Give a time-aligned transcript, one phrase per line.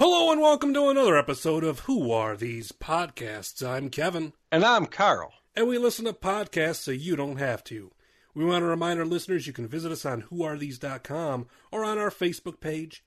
[0.00, 3.66] Hello and welcome to another episode of Who Are These Podcasts?
[3.66, 4.32] I'm Kevin.
[4.52, 5.32] And I'm Carl.
[5.56, 7.90] And we listen to podcasts so you don't have to.
[8.32, 12.12] We want to remind our listeners you can visit us on whoarethese.com or on our
[12.12, 13.04] Facebook page.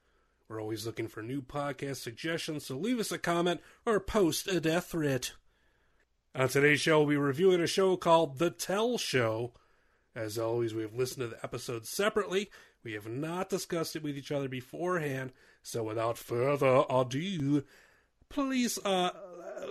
[0.50, 4.60] We're always looking for new podcast suggestions, so leave us a comment or post a
[4.60, 5.32] death threat.
[6.36, 9.54] On today's show, we'll be reviewing a show called The Tell Show.
[10.14, 12.52] As always, we have listened to the episodes separately.
[12.84, 17.64] We have not discussed it with each other beforehand, so without further ado,
[18.30, 19.12] please uh,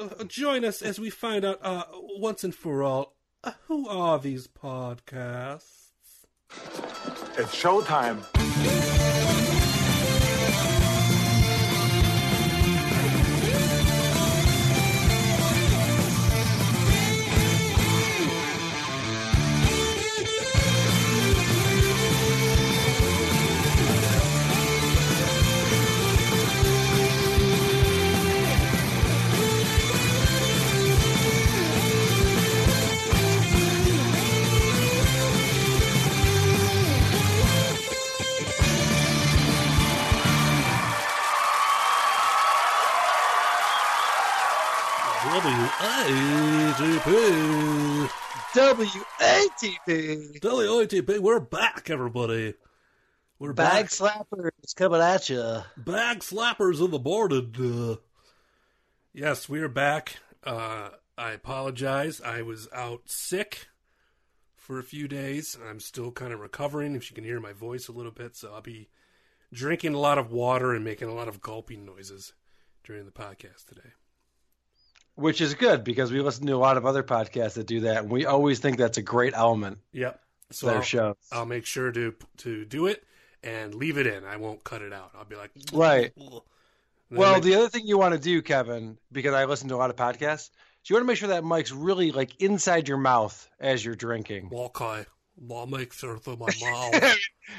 [0.01, 4.19] uh, join us as we find out uh, once and for all uh, who are
[4.19, 5.91] these podcasts.
[7.39, 8.89] It's showtime.
[45.41, 47.00] WATP.
[48.52, 50.41] WATP.
[50.41, 51.19] WATP.
[51.19, 52.52] We're back, everybody.
[53.38, 53.91] We're Bag back.
[53.91, 55.62] slappers coming at you.
[55.78, 57.55] Bag slappers of the morning.
[57.58, 57.96] Uh,
[59.14, 60.18] yes, we are back.
[60.44, 62.20] Uh, I apologize.
[62.20, 63.68] I was out sick
[64.56, 65.56] for a few days.
[65.67, 68.36] I'm still kind of recovering, if you can hear my voice a little bit.
[68.36, 68.90] So I'll be
[69.55, 72.34] drinking a lot of water and making a lot of gulping noises
[72.84, 73.92] during the podcast today.
[75.20, 77.98] Which is good because we listen to a lot of other podcasts that do that,
[77.98, 80.20] and we always think that's a great element Yep.
[80.51, 81.17] So their I'll, show.
[81.31, 83.05] I'll make sure to to do it
[83.42, 84.25] and leave it in.
[84.25, 85.13] I won't cut it out.
[85.17, 86.13] I'll be like, Right.
[87.13, 89.79] Well, make- the other thing you want to do, Kevin, because I listen to a
[89.79, 90.51] lot of podcasts,
[90.83, 93.97] is you want to make sure that mic's really like inside your mouth as you're
[93.97, 94.48] drinking.
[94.53, 95.05] okay,
[95.51, 97.17] I'll make sure through my mouth.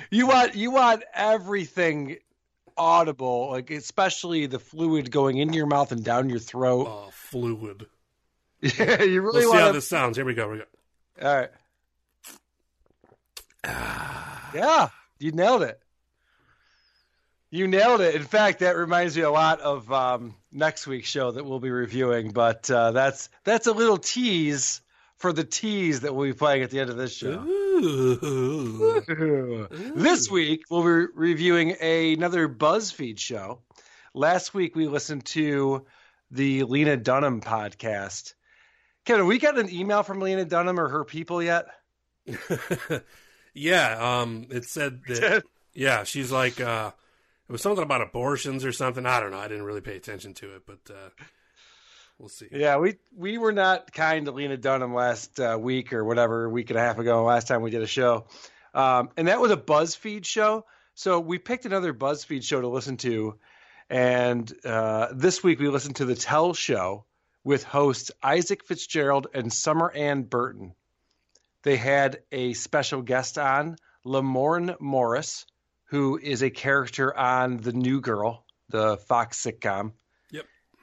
[0.10, 2.18] You want you want everything
[2.82, 6.88] audible, like especially the fluid going into your mouth and down your throat.
[6.88, 7.86] uh, fluid.
[8.62, 10.18] Yeah, you really Let's see how this sounds.
[10.18, 10.44] Here we go.
[10.44, 10.58] Here we
[11.24, 11.28] go.
[11.28, 11.50] All right.
[14.54, 14.90] Yeah,
[15.20, 15.80] you nailed it.
[17.50, 18.16] You nailed it.
[18.16, 21.72] In fact, that reminds me a lot of um, next week's show that we'll be
[21.72, 22.32] reviewing.
[22.32, 24.82] But uh, that's that's a little tease
[25.22, 27.44] for the tease that we'll be playing at the end of this show.
[27.48, 29.02] Ooh.
[29.96, 33.62] this week we'll be reviewing another BuzzFeed show.
[34.16, 35.86] Last week we listened to
[36.32, 38.34] the Lena Dunham podcast.
[39.06, 41.66] Kevin, we got an email from Lena Dunham or her people yet?
[43.54, 44.22] yeah.
[44.22, 44.48] Um.
[44.50, 45.44] It said that.
[45.74, 46.04] Yeah.
[46.04, 46.60] She's like.
[46.60, 46.92] Uh.
[47.48, 49.06] It was something about abortions or something.
[49.06, 49.40] I don't know.
[49.40, 51.10] I didn't really pay attention to it, but uh,
[52.22, 52.48] we'll see.
[52.52, 56.70] Yeah, we we were not kind to Lena Dunham last uh, week or whatever, week
[56.70, 58.28] and a half ago, last time we did a show.
[58.74, 60.66] Um, and that was a BuzzFeed show.
[60.94, 63.38] So we picked another BuzzFeed show to listen to.
[63.90, 67.06] And uh, this week we listened to The Tell Show
[67.44, 70.74] with hosts Isaac Fitzgerald and Summer Anne Burton.
[71.64, 75.46] They had a special guest on, Lamorne Morris,
[75.86, 79.92] who is a character on The New Girl, the Fox sitcom.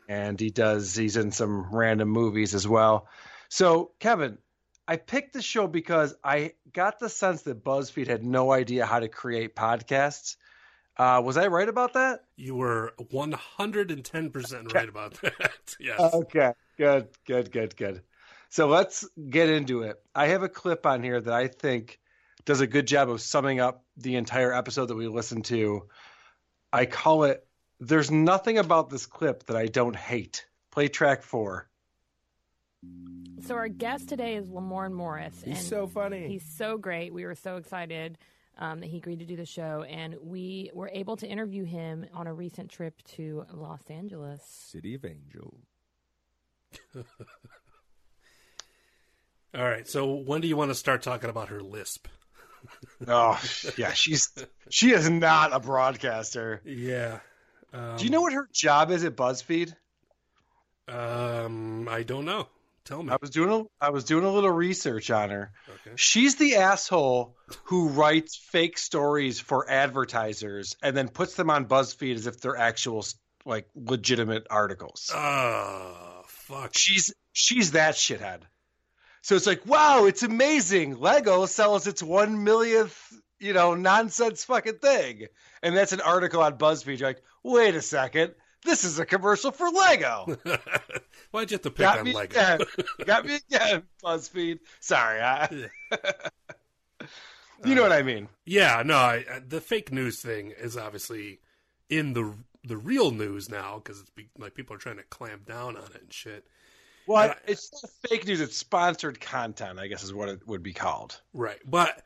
[0.08, 3.06] And he does he's in some random movies as well.
[3.50, 4.38] So, Kevin,
[4.86, 9.00] I picked the show because I got the sense that BuzzFeed had no idea how
[9.00, 10.36] to create podcasts.
[10.96, 12.24] Uh, was I right about that?
[12.36, 15.76] You were one hundred and ten percent right about that.
[15.80, 16.00] yes.
[16.00, 18.02] Okay, good, good, good, good.
[18.48, 20.02] So let's get into it.
[20.14, 22.00] I have a clip on here that I think
[22.46, 25.86] does a good job of summing up the entire episode that we listened to.
[26.72, 27.46] I call it
[27.80, 30.46] There's Nothing About This Clip That I Don't Hate.
[30.72, 31.68] Play track four.
[33.46, 35.34] So our guest today is Lamorne Morris.
[35.44, 36.26] He's and so funny.
[36.26, 37.14] He's so great.
[37.14, 38.18] We were so excited
[38.58, 42.06] um, that he agreed to do the show, and we were able to interview him
[42.12, 44.42] on a recent trip to Los Angeles.
[44.44, 45.62] City of Angels.
[49.54, 49.88] All right.
[49.88, 52.08] So when do you want to start talking about her lisp?
[53.06, 53.40] Oh,
[53.76, 54.30] yeah, she's
[54.68, 56.60] she is not a broadcaster.
[56.64, 57.20] Yeah.
[57.72, 59.74] Um, Do you know what her job is at BuzzFeed?
[60.88, 62.48] Um, I don't know.
[62.84, 63.12] Tell me.
[63.12, 65.52] I was doing a I was doing a little research on her.
[65.68, 65.96] Okay.
[65.96, 72.14] She's the asshole who writes fake stories for advertisers and then puts them on BuzzFeed
[72.14, 73.04] as if they're actual
[73.44, 75.10] like legitimate articles.
[75.14, 76.70] Oh, fuck.
[76.74, 78.40] She's she's that shithead.
[79.20, 80.98] So it's like, wow, it's amazing.
[80.98, 82.96] Lego sells its one millionth,
[83.38, 85.26] you know, nonsense fucking thing.
[85.62, 87.00] And that's an article on BuzzFeed.
[87.00, 87.22] You're like,
[87.52, 88.34] wait a second.
[88.64, 90.36] This is a commercial for Lego.
[91.30, 92.34] Why'd you have to pick Got on me Lego?
[92.40, 92.60] again.
[93.06, 94.58] Got me again, BuzzFeed.
[94.80, 95.20] Sorry.
[95.20, 95.68] I...
[97.64, 98.24] you know what I mean.
[98.24, 101.40] Uh, yeah, no, I, I- the fake news thing is obviously
[101.88, 102.34] in the
[102.64, 105.84] the real news now because it's be, like people are trying to clamp down on
[105.94, 106.44] it and shit.
[107.06, 107.34] Well, Yeah.
[107.46, 108.40] it's not fake news.
[108.40, 111.20] It's sponsored content, I guess is what it would be called.
[111.32, 112.02] Right, but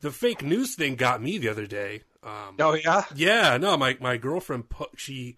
[0.00, 2.02] the fake news thing got me the other day.
[2.22, 3.04] Um, Oh, yeah?
[3.14, 4.64] Yeah, no, my my girlfriend
[4.96, 5.36] she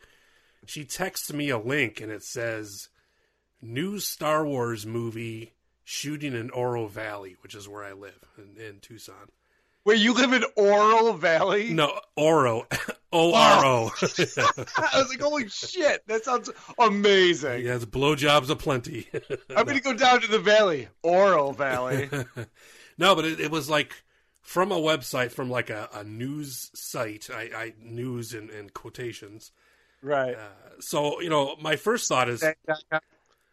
[0.66, 2.88] she texts me a link and it says
[3.60, 5.52] new Star Wars movie
[5.84, 9.14] shooting in Oro Valley, which is where I live in, in Tucson.
[9.84, 11.70] Wait, you live in Oro Valley?
[11.72, 12.66] No, Oro,
[13.12, 13.90] O R O.
[14.02, 17.64] I was like, holy shit, that sounds amazing.
[17.64, 19.08] Yes, blowjobs aplenty.
[19.56, 20.88] I'm going to go down to the valley.
[21.02, 22.10] Oro Valley.
[22.98, 23.94] no, but it, it was like
[24.48, 27.28] from a website, from like a, a news site.
[27.30, 29.52] I, I news in, in quotations.
[30.00, 30.34] right.
[30.34, 32.42] Uh, so you know, my first thought is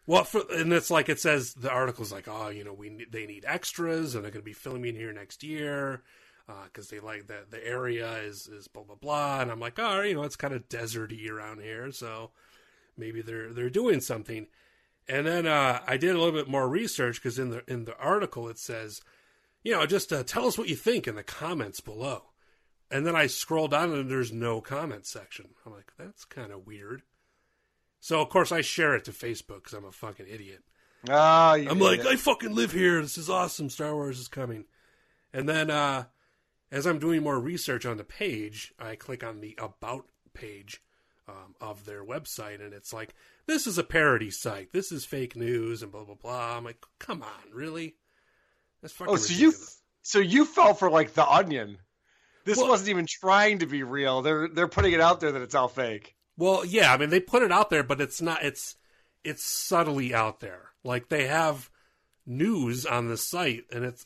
[0.08, 3.26] well, for, and it's like it says the article's like, oh, you know, we they
[3.26, 6.02] need extras, and they're going to be filming here next year
[6.64, 10.00] because they like that the area is is blah blah blah, and I'm like, oh,
[10.02, 12.32] you know, it's kind of deserty around here, so
[12.98, 14.48] maybe they're they're doing something.
[15.10, 17.98] And then uh, I did a little bit more research because in the in the
[17.98, 19.02] article it says,
[19.66, 22.26] you know, just uh, tell us what you think in the comments below.
[22.92, 25.50] And then I scroll down and there's no comment section.
[25.66, 27.02] I'm like, that's kind of weird.
[28.00, 30.64] So of course I share it to Facebook because I'm a fucking idiot.
[31.10, 32.06] Oh, I'm like.
[32.06, 33.02] I fucking live here.
[33.02, 33.70] This is awesome.
[33.70, 34.66] Star Wars is coming.
[35.34, 36.06] And then uh,
[36.72, 40.84] as I'm doing more research on the page, I click on the About page
[41.28, 43.16] um, of their website, and it's like,
[43.48, 44.74] this is a parody site.
[44.74, 46.58] This is fake news, and blah blah blah.
[46.58, 47.96] I'm like, come on, really?
[48.86, 49.52] That's fucking Oh, so you
[50.04, 51.80] so you fell for like the onion.
[52.44, 54.22] This Well- wasn't even trying to be real.
[54.22, 56.16] They're they're putting it out there that it's all fake.
[56.38, 58.44] Well, yeah, I mean they put it out there, but it's not.
[58.44, 58.76] It's
[59.24, 60.70] it's subtly out there.
[60.84, 61.68] Like they have
[62.28, 64.06] news on the site, and it's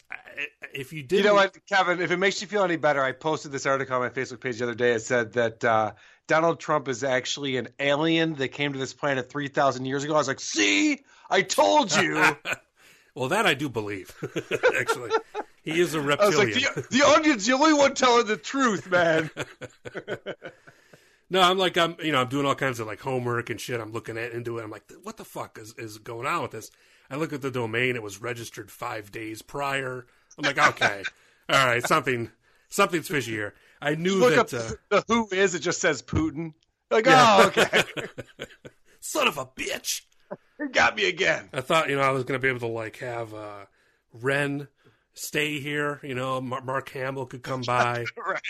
[0.74, 2.00] if you did, You know what, Kevin?
[2.00, 4.60] If it makes you feel any better, I posted this article on my Facebook page
[4.60, 4.94] the other day.
[4.94, 5.92] It said that uh,
[6.26, 10.14] Donald Trump is actually an alien that came to this planet three thousand years ago.
[10.14, 12.24] I was like, "See, I told you."
[13.16, 14.16] Well, that I do believe.
[14.80, 15.12] Actually,
[15.64, 16.54] he is a I was reptilian.
[16.64, 19.30] like, the, "The onion's the only one telling the truth, man."
[21.30, 23.80] no, I'm like I'm you know I'm doing all kinds of like homework and shit.
[23.80, 24.64] I'm looking at into it.
[24.64, 26.72] I'm like, what the fuck is is going on with this?
[27.10, 27.96] I look at the domain.
[27.96, 30.06] It was registered five days prior.
[30.38, 31.04] I'm like, okay,
[31.50, 32.32] all right, something
[32.70, 33.54] something's fishy here.
[33.82, 34.54] I knew Look that.
[34.54, 35.56] up Uh, the who is.
[35.56, 36.54] It just says Putin.
[36.92, 37.38] Like, Yeah.
[37.40, 37.84] oh, okay,
[39.00, 40.02] son of a bitch.
[40.60, 41.50] You got me again.
[41.54, 43.66] I thought you know I was gonna be able to like have uh,
[44.14, 44.68] Ren
[45.14, 46.00] stay here.
[46.04, 48.06] You know, Mar- Mark Hamill could come by.
[48.18, 48.42] Right.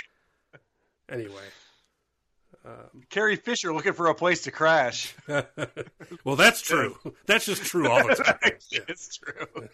[1.09, 1.43] anyway.
[3.09, 5.15] Carrie Fisher looking for a place to crash.
[6.23, 6.95] well, that's true.
[7.25, 8.51] That's just true all the time.
[8.69, 8.81] Yeah.
[8.87, 9.67] It's true.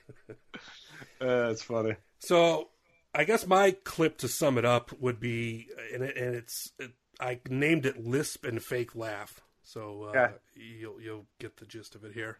[1.19, 1.95] Uh, that's funny.
[2.19, 2.69] So,
[3.13, 6.91] I guess my clip to sum it up would be, and, it, and it's, it,
[7.19, 10.33] I named it "Lisp and Fake Laugh." So uh, Okay.
[10.55, 12.37] you'll you'll get the gist of it here.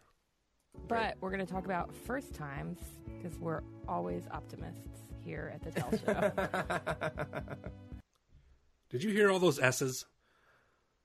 [0.88, 2.78] But we're going to talk about first times
[3.16, 7.44] because we're always optimists here at the Tell Show.
[8.90, 10.04] Did you hear all those S's?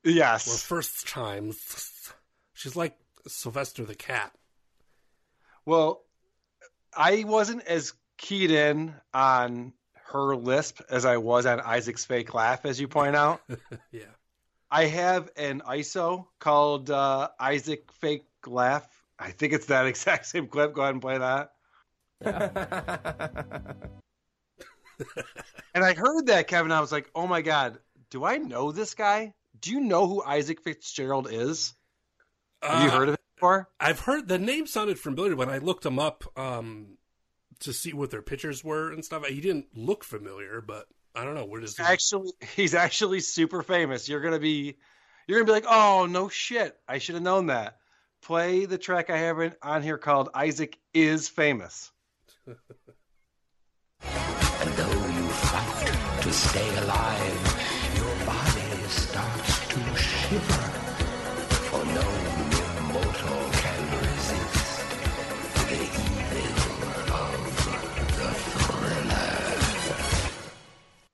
[0.04, 0.48] Yes.
[0.48, 2.14] Or first times?
[2.54, 2.96] She's like
[3.28, 4.32] Sylvester the cat.
[5.66, 6.04] Well,
[6.96, 9.74] I wasn't as keyed in on
[10.12, 13.42] her lisp as I was on Isaac's fake laugh, as you point out.
[13.92, 14.04] Yeah.
[14.72, 18.88] I have an ISO called uh, Isaac Fake Laugh.
[19.20, 20.74] I think it's that exact same clip.
[20.74, 21.52] Go ahead and play that.
[25.74, 26.72] and I heard that, Kevin.
[26.72, 29.34] I was like, oh my God, do I know this guy?
[29.60, 31.74] Do you know who Isaac Fitzgerald is?
[32.62, 33.70] Have you Uh, heard of it before?
[33.80, 36.98] I've heard the name sounded familiar when I looked him up um,
[37.60, 39.26] to see what their pictures were and stuff.
[39.26, 41.46] He didn't look familiar, but I don't know.
[41.46, 41.84] Where does he?
[41.84, 44.08] actually he's actually super famous.
[44.08, 44.78] You're gonna be
[45.28, 47.78] you're gonna be like, oh no shit, I should have known that.
[48.22, 51.92] Play the track I have on here called Isaac is famous.
[54.62, 60.71] And though you fight to stay alive, your body starts to shiver,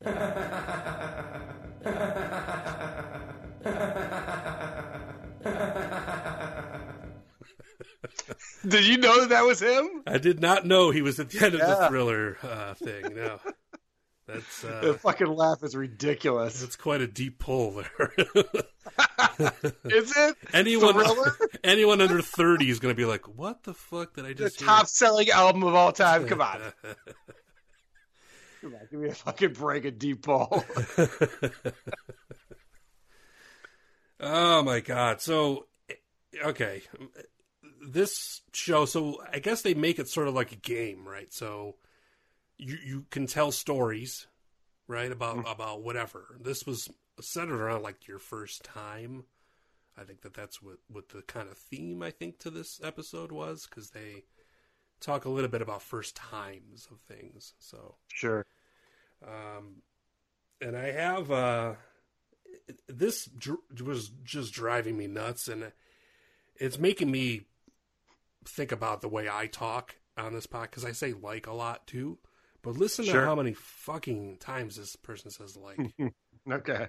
[8.68, 10.04] Did you know that that was him?
[10.06, 13.16] I did not know he was at the end of the thriller uh, thing.
[13.16, 13.40] No,
[14.28, 16.62] that's The uh, fucking laugh is ridiculous.
[16.64, 18.12] It's quite a deep pull there.
[19.86, 20.36] Is it?
[20.54, 21.38] anyone Thriller?
[21.64, 24.60] anyone under thirty is going to be like, "What the fuck did I The just?"
[24.60, 26.26] hear?" top selling album of all time.
[26.28, 26.60] Come on.
[28.72, 28.88] Come on.
[28.92, 30.64] Give me a fucking break, a deep ball.
[34.20, 35.22] Oh my god.
[35.22, 35.68] So
[36.44, 36.82] okay.
[37.88, 41.32] This show so I guess they make it sort of like a game, right?
[41.32, 41.76] So
[42.58, 44.28] you you can tell stories,
[44.88, 45.52] right, about mm.
[45.52, 46.38] about whatever.
[46.42, 46.90] This was
[47.22, 49.26] centered around like your first time.
[50.00, 53.32] I think that that's what what the kind of theme I think to this episode
[53.32, 54.26] was cuz they
[55.00, 57.54] talk a little bit about first times of things.
[57.60, 58.46] So sure.
[59.26, 59.82] Um,
[60.62, 61.74] and I have uh,
[62.88, 65.72] this dr- was just driving me nuts, and
[66.56, 67.48] it's making me
[68.46, 71.86] think about the way I talk on this podcast because I say like a lot
[71.88, 72.18] too.
[72.64, 73.22] But listen Sure.
[73.22, 75.80] to how many fucking times this person says like.
[76.50, 76.88] Okay.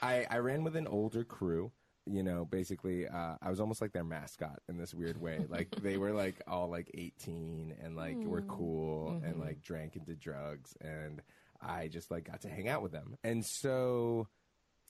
[0.00, 1.72] I, I ran with an older crew.
[2.10, 5.44] You know, basically, uh, I was almost like their mascot in this weird way.
[5.48, 10.04] Like they were like all like 18 and like were cool and like drank and
[10.04, 11.22] did drugs, and
[11.60, 13.16] I just like got to hang out with them.
[13.22, 14.26] And so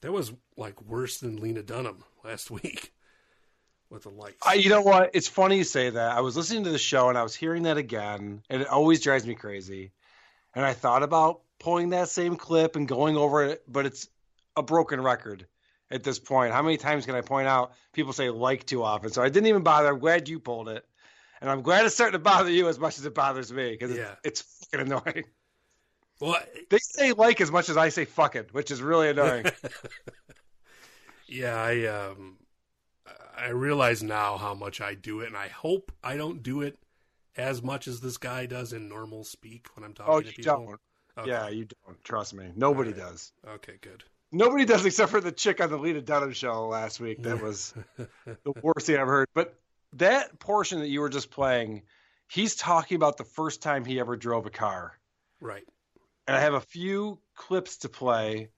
[0.00, 2.92] that was like worse than Lena Dunham last week
[3.90, 4.38] with the likes.
[4.46, 5.10] I, you know what?
[5.12, 6.12] It's funny you say that.
[6.12, 9.00] I was listening to the show and I was hearing that again, and it always
[9.00, 9.92] drives me crazy.
[10.54, 14.08] And I thought about pulling that same clip and going over it, but it's
[14.56, 15.46] a broken record
[15.90, 16.52] at this point.
[16.52, 19.10] How many times can I point out people say like too often?
[19.10, 19.88] So I didn't even bother.
[19.88, 20.84] I'm glad you pulled it.
[21.40, 23.96] And I'm glad it's starting to bother you as much as it bothers me because
[23.96, 24.14] Yeah.
[24.24, 25.24] it's, it's fucking annoying.
[26.20, 26.36] well,
[26.68, 29.46] They say like as much as I say fucking, which is really annoying.
[31.26, 32.38] Yeah, I um
[33.38, 36.76] I realize now how much I do it and I hope I don't do it
[37.36, 40.32] as much as this guy does in normal speak when I'm talking oh, to you
[40.32, 40.66] people.
[40.66, 40.80] don't.
[41.18, 41.30] Okay.
[41.30, 42.02] Yeah, you don't.
[42.04, 42.50] Trust me.
[42.56, 42.98] Nobody right.
[42.98, 43.32] does.
[43.46, 44.02] Okay, good.
[44.32, 47.22] Nobody does except for the chick on the Lena Dunham show last week.
[47.22, 49.28] That was the worst thing I've heard.
[49.34, 49.54] But
[49.94, 51.82] that portion that you were just playing,
[52.28, 54.92] he's talking about the first time he ever drove a car.
[55.40, 55.64] Right.
[56.28, 58.50] And I have a few clips to play.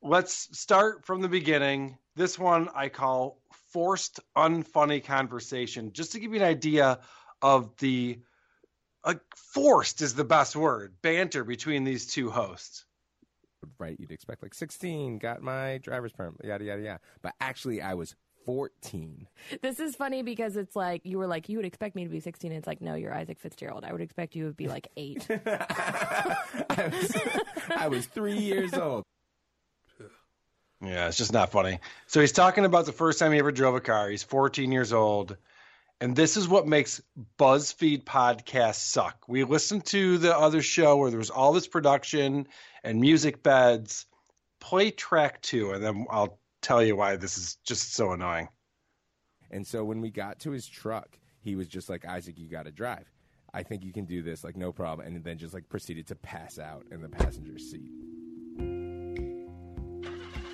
[0.00, 1.98] Let's start from the beginning.
[2.14, 3.40] This one I call
[3.72, 7.00] forced unfunny conversation, just to give you an idea
[7.42, 8.20] of the
[9.02, 9.14] uh,
[9.52, 12.84] forced is the best word banter between these two hosts.
[13.78, 17.00] Right, you'd expect like 16, got my driver's permit, yada yada yada.
[17.22, 19.26] But actually, I was 14.
[19.62, 22.20] This is funny because it's like you were like you would expect me to be
[22.20, 22.52] 16.
[22.52, 23.84] And it's like no, you're Isaac Fitzgerald.
[23.84, 25.26] I would expect you to be like eight.
[25.30, 27.16] I was,
[27.76, 29.04] I was three years old.
[30.80, 31.78] Yeah, it's just not funny.
[32.06, 34.10] So he's talking about the first time he ever drove a car.
[34.10, 35.36] He's 14 years old.
[36.04, 37.00] And this is what makes
[37.38, 39.24] BuzzFeed podcasts suck.
[39.26, 42.46] We listened to the other show where there was all this production
[42.82, 44.04] and music beds.
[44.60, 48.48] Play track two, and then I'll tell you why this is just so annoying.
[49.50, 52.66] And so when we got to his truck, he was just like, Isaac, you got
[52.66, 53.10] to drive.
[53.54, 55.06] I think you can do this, like, no problem.
[55.06, 57.88] And then just like proceeded to pass out in the passenger seat.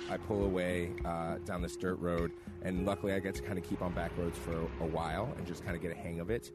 [0.09, 2.31] I pull away uh, down this dirt road,
[2.63, 5.45] and luckily I get to kind of keep on back roads for a while and
[5.47, 6.51] just kind of get a hang of it.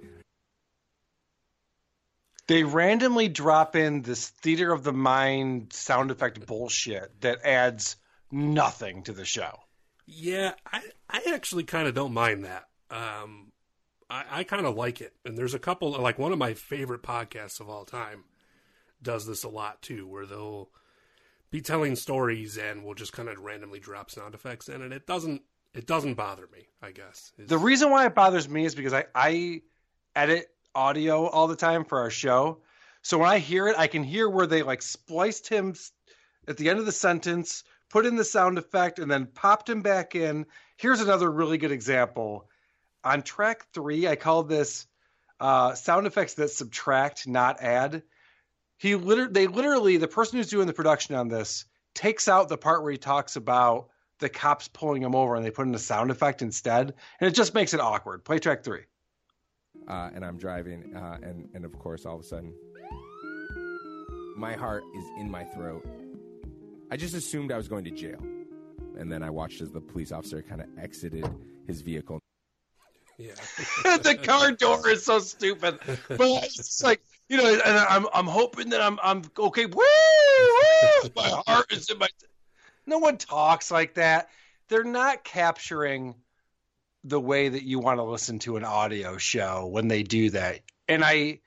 [2.49, 7.97] They randomly drop in this theater of the mind sound effect bullshit that adds
[8.31, 9.59] nothing to the show.
[10.07, 12.67] Yeah, I I actually kind of don't mind that.
[12.91, 13.51] Um,
[14.09, 17.03] I, I kind of like it, and there's a couple like one of my favorite
[17.03, 18.25] podcasts of all time
[19.03, 20.71] does this a lot too, where they'll
[21.51, 25.07] be telling stories and we'll just kind of randomly drop sound effects in, and it
[25.07, 25.43] doesn't
[25.77, 26.69] it doesn't bother me.
[26.83, 29.63] I guess is- The reason why it bothers me is because I, I
[30.15, 32.59] edit audio all the time for our show.
[33.03, 35.75] So when I hear it, I can hear where they like spliced him
[36.49, 39.83] at the end of the sentence, put in the sound effect, and then popped him
[39.83, 40.47] back in.
[40.77, 42.49] Here's another really good example.
[43.05, 44.87] On track three, I call this
[45.39, 48.03] uh, sound effects that subtract, not add.
[48.79, 51.65] He literally, they literally, the person who's doing the production on this
[51.95, 53.89] takes out the part where he talks about
[54.19, 57.35] the cops pulling him over and they put in a sound effect instead, and it
[57.35, 58.25] just makes it awkward.
[58.25, 58.83] Play track three.
[59.89, 62.53] uh, and I'm driving, uh, and and of course, all of a sudden,
[64.37, 65.85] my heart is in my throat.
[66.91, 68.21] I just assumed I was going to jail.
[68.99, 71.29] and then I watched as the police officer kind of exited
[71.67, 72.19] his vehicle.
[73.19, 73.33] Yeah.
[74.03, 75.79] the car door is so stupid.
[76.09, 79.67] But it's like you know, and I'm I'm hoping that I'm I'm okay.
[79.67, 82.09] Woo, woo, my heart is in my.
[82.87, 84.29] No one talks like that.
[84.69, 86.15] They're not capturing
[87.05, 90.61] the way that you want to listen to an audio show when they do that.
[90.89, 91.41] And I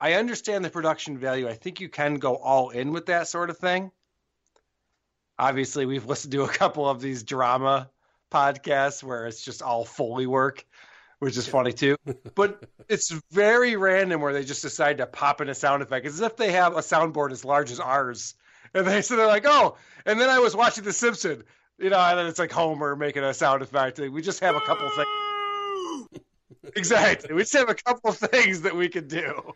[0.00, 1.48] I understand the production value.
[1.48, 3.90] I think you can go all in with that sort of thing.
[5.38, 7.90] Obviously, we've listened to a couple of these drama
[8.30, 10.64] podcasts where it's just all Foley work,
[11.18, 11.96] which is funny too.
[12.34, 16.06] But it's very random where they just decide to pop in a sound effect.
[16.06, 18.34] It's as if they have a soundboard as large as ours.
[18.74, 21.44] And they so they're like, oh, and then I was watching The Simpsons,
[21.78, 23.98] you know, and then it's like Homer making a sound effect.
[23.98, 26.22] We just have a couple things.
[26.76, 27.34] exactly.
[27.34, 29.54] We just have a couple of things that we can do.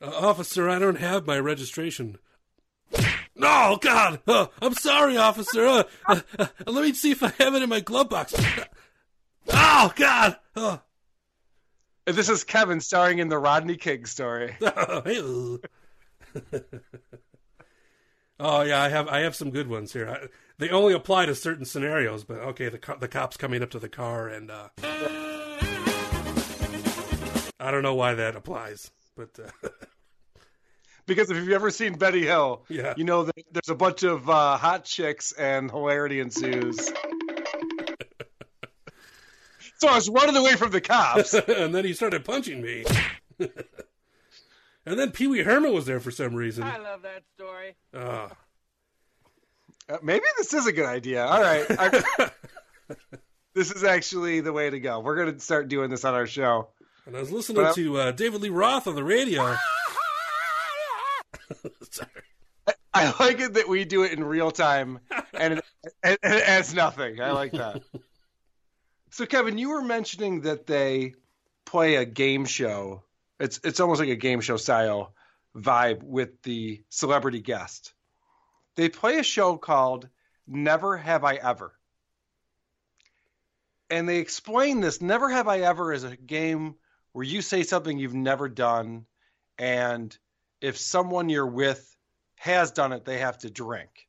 [0.00, 2.18] Uh, officer, I don't have my registration.
[3.36, 4.20] No, God!
[4.26, 5.66] Uh, I'm sorry, officer.
[5.66, 8.34] Uh, uh, uh, let me see if I have it in my glove box.
[9.46, 10.38] Oh, God!
[10.56, 14.56] And this is Kevin starring in the Rodney King story.
[18.40, 20.08] oh yeah, I have I have some good ones here.
[20.08, 20.26] I,
[20.58, 23.78] they only apply to certain scenarios, but okay, the co- the cops coming up to
[23.78, 24.68] the car and uh,
[27.60, 29.68] I don't know why that applies, but uh,
[31.06, 32.94] Because if you've ever seen Benny Hill, Yeah.
[32.96, 36.78] you know that there's a bunch of uh, hot chicks and hilarity ensues.
[39.78, 41.34] so I was running away from the cops.
[41.48, 42.84] and then he started punching me.
[44.86, 46.64] And then Pee Wee Herman was there for some reason.
[46.64, 47.74] I love that story.
[47.94, 48.28] Uh,
[49.88, 51.26] Uh, maybe this is a good idea.
[51.26, 51.66] All right.
[51.70, 52.30] I-
[53.54, 55.00] this is actually the way to go.
[55.00, 56.68] We're going to start doing this on our show.
[57.06, 59.54] and I was listening Well- to uh, David Lee Roth on the radio.
[61.90, 62.08] Sorry.
[62.94, 65.00] I like it that we do it in real time
[65.34, 65.64] and it,
[66.02, 67.20] and it adds nothing.
[67.20, 67.82] I like that.
[69.10, 71.14] So, Kevin, you were mentioning that they
[71.64, 73.03] play a game show.
[73.40, 75.14] It's it's almost like a game show style
[75.56, 77.92] vibe with the celebrity guest.
[78.76, 80.08] They play a show called
[80.46, 81.72] Never Have I Ever.
[83.90, 86.74] And they explain this Never Have I Ever is a game
[87.12, 89.06] where you say something you've never done
[89.58, 90.16] and
[90.60, 91.94] if someone you're with
[92.36, 94.08] has done it, they have to drink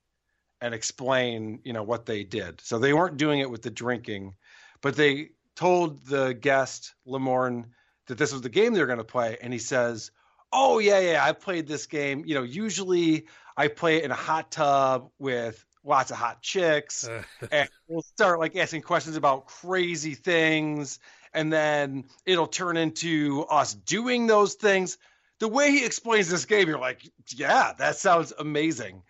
[0.62, 2.62] and explain, you know, what they did.
[2.62, 4.36] So they weren't doing it with the drinking,
[4.82, 7.66] but they told the guest Lamorne
[8.08, 10.12] that this was the game they were going to play, and he says,
[10.52, 12.24] "Oh yeah, yeah, I've played this game.
[12.26, 17.08] You know, usually I play it in a hot tub with lots of hot chicks,
[17.52, 21.00] and we'll start like asking questions about crazy things,
[21.34, 24.98] and then it'll turn into us doing those things."
[25.40, 29.04] The way he explains this game, you're like, "Yeah, that sounds amazing."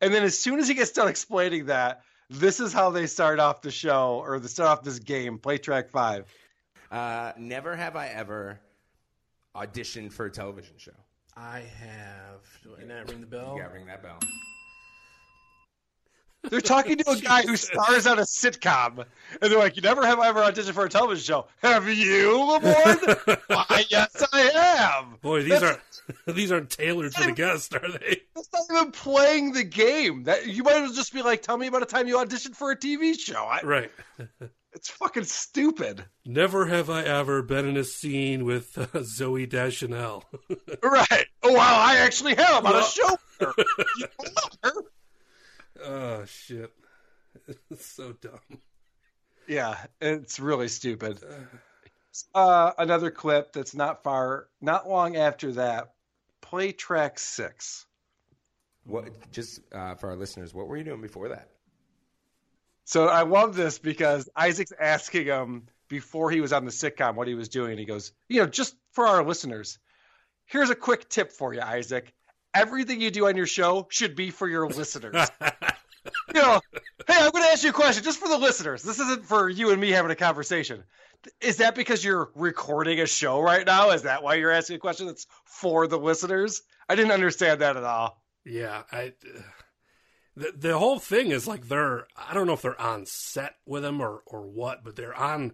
[0.00, 3.38] And then as soon as he gets done explaining that, this is how they start
[3.38, 6.24] off the show or they start off this game, play track five.
[6.92, 8.60] Uh, never have I ever
[9.56, 10.92] auditioned for a television show.
[11.34, 12.42] I have.
[12.62, 13.54] Do I not ring the bell?
[13.56, 14.18] You gotta ring that bell.
[16.50, 19.06] They're talking to a guy who stars on a sitcom,
[19.40, 21.46] and they're like, "You never have I ever auditioned for a television show?
[21.62, 23.38] Have you, Lamorne?
[23.46, 27.88] Why, yes, I have." Boy, these That's- are these aren't tailored to the guest, are
[27.92, 28.22] they?
[28.34, 30.24] That's not even playing the game.
[30.24, 32.56] That you might as well just be like, "Tell me about a time you auditioned
[32.56, 33.90] for a TV show." I, Right.
[34.74, 36.04] It's fucking stupid.
[36.24, 40.24] Never have I ever been in a scene with uh, Zooey Deschanel.
[40.82, 41.26] Right.
[41.42, 43.16] Oh wow, I actually have on a show.
[43.40, 43.52] her.
[43.98, 44.72] You love her.
[45.84, 46.72] oh shit,
[47.70, 48.40] it's so dumb.
[49.48, 51.18] Yeah, it's really stupid.
[52.34, 55.94] Uh, another clip that's not far, not long after that.
[56.42, 57.86] Play track six.
[58.84, 59.08] What?
[59.32, 61.48] Just uh, for our listeners, what were you doing before that?
[62.84, 67.28] So I love this because Isaac's asking him before he was on the sitcom what
[67.28, 67.72] he was doing.
[67.72, 69.78] And he goes, you know, just for our listeners,
[70.46, 72.12] here's a quick tip for you, Isaac.
[72.54, 75.14] Everything you do on your show should be for your listeners.
[76.34, 76.60] you know,
[77.06, 78.82] hey, I'm going to ask you a question just for the listeners.
[78.82, 80.82] This isn't for you and me having a conversation.
[81.40, 83.90] Is that because you're recording a show right now?
[83.90, 86.62] Is that why you're asking a question that's for the listeners?
[86.88, 88.22] I didn't understand that at all.
[88.44, 89.12] Yeah, I.
[89.24, 89.40] Uh,
[90.34, 93.84] The, the whole thing is like they're I don't know if they're on set with
[93.84, 95.52] him or or what, but they're on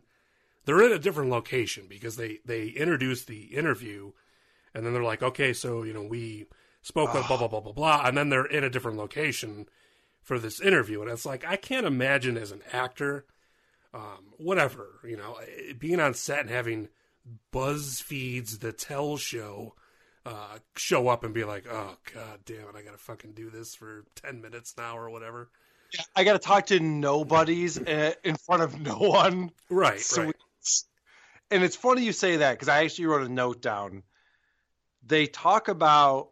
[0.65, 4.13] they're in a different location because they they introduce the interview
[4.75, 6.47] and then they're like, okay, so you know we
[6.83, 9.67] spoke with blah blah blah blah blah, and then they're in a different location
[10.23, 13.25] for this interview, and it's like I can't imagine as an actor,
[13.95, 16.89] um, whatever you know, eh, being on set and having
[17.53, 19.75] BuzzFeed's The Tell Show
[20.29, 23.75] uh, show up and be like, "Oh God damn it, I gotta fucking do this
[23.75, 25.51] for ten minutes now or whatever."
[26.15, 29.51] I got to talk to nobodies uh, in front of no one.
[29.71, 30.29] Right, So right.
[30.31, 30.85] it's-
[31.51, 34.03] and it's funny you say that because I actually wrote a note down.
[35.07, 36.29] They talk about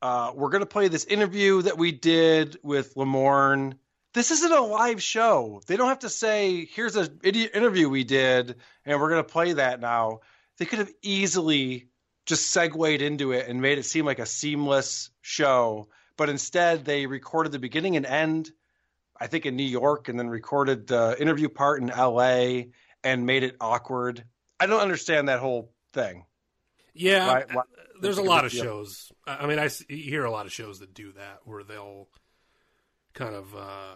[0.00, 3.74] uh, we're to play this interview that we did with Lamorne.
[4.14, 5.60] This isn't a live show.
[5.66, 9.52] They don't have to say, "Here's an interview we did, and we're going to play
[9.52, 10.20] that now."
[10.58, 11.88] They could have easily
[12.26, 17.06] just segued into it and made it seem like a seamless show, but instead they
[17.06, 18.50] recorded the beginning and end.
[19.18, 22.70] I think in New York, and then recorded the interview part in L.A.
[23.04, 24.24] and made it awkward.
[24.58, 26.26] I don't understand that whole thing.
[26.94, 27.62] Yeah, Why- why-
[28.00, 28.64] there's a lot of deal.
[28.64, 29.12] shows.
[29.26, 32.08] I I mean, I hear a lot of shows that do that, where they'll
[33.14, 33.94] kind of uh,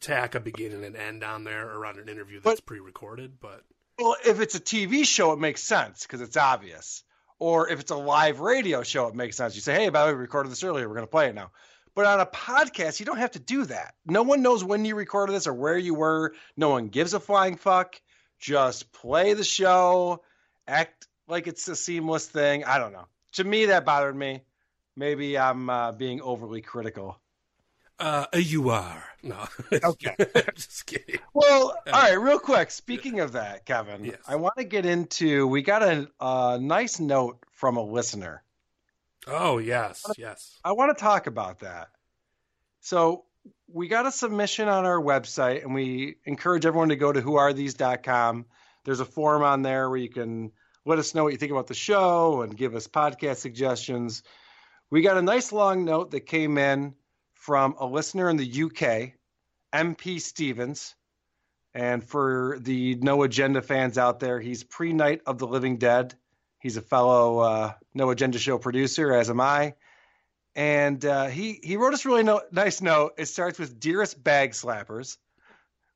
[0.00, 3.40] tack a beginning and end on there around an interview that's But- pre-recorded.
[3.40, 3.64] But
[3.98, 7.02] Well, if it's a TV show, it makes sense because it's obvious.
[7.38, 9.54] Or if it's a live radio show, it makes sense.
[9.54, 10.88] You say, "Hey, by the way, we recorded this earlier.
[10.88, 11.50] We're going to play it now."
[11.94, 13.94] But on a podcast, you don't have to do that.
[14.06, 16.34] No one knows when you recorded this or where you were.
[16.56, 18.00] No one gives a flying fuck.
[18.38, 20.22] Just play the show,
[20.66, 22.64] act like it's a seamless thing.
[22.64, 23.06] I don't know.
[23.32, 24.42] To me, that bothered me.
[24.96, 27.18] Maybe I'm uh, being overly critical.
[27.98, 30.14] Uh, you are no, Okay.
[30.54, 31.20] just kidding.
[31.34, 32.70] Well, all right, real quick.
[32.70, 34.18] Speaking of that, Kevin, Yes.
[34.26, 35.46] I want to get into.
[35.46, 38.42] We got a, a nice note from a listener.
[39.26, 40.58] Oh yes, yes.
[40.64, 41.88] I want to talk about that.
[42.80, 43.24] So
[43.70, 48.46] we got a submission on our website, and we encourage everyone to go to whoarethese.com.
[48.84, 50.52] There's a form on there where you can
[50.86, 54.22] let us know what you think about the show and give us podcast suggestions.
[54.90, 56.94] We got a nice long note that came in
[57.38, 59.14] from a listener in the UK,
[59.72, 60.94] MP Stevens.
[61.74, 66.14] And for the No Agenda fans out there, he's pre Night of the Living Dead.
[66.60, 69.74] He's a fellow uh, No Agenda show producer, as am I
[70.58, 73.14] and uh, he he wrote us a really no, nice note.
[73.16, 75.16] It starts with "Dearest Bag Slappers,"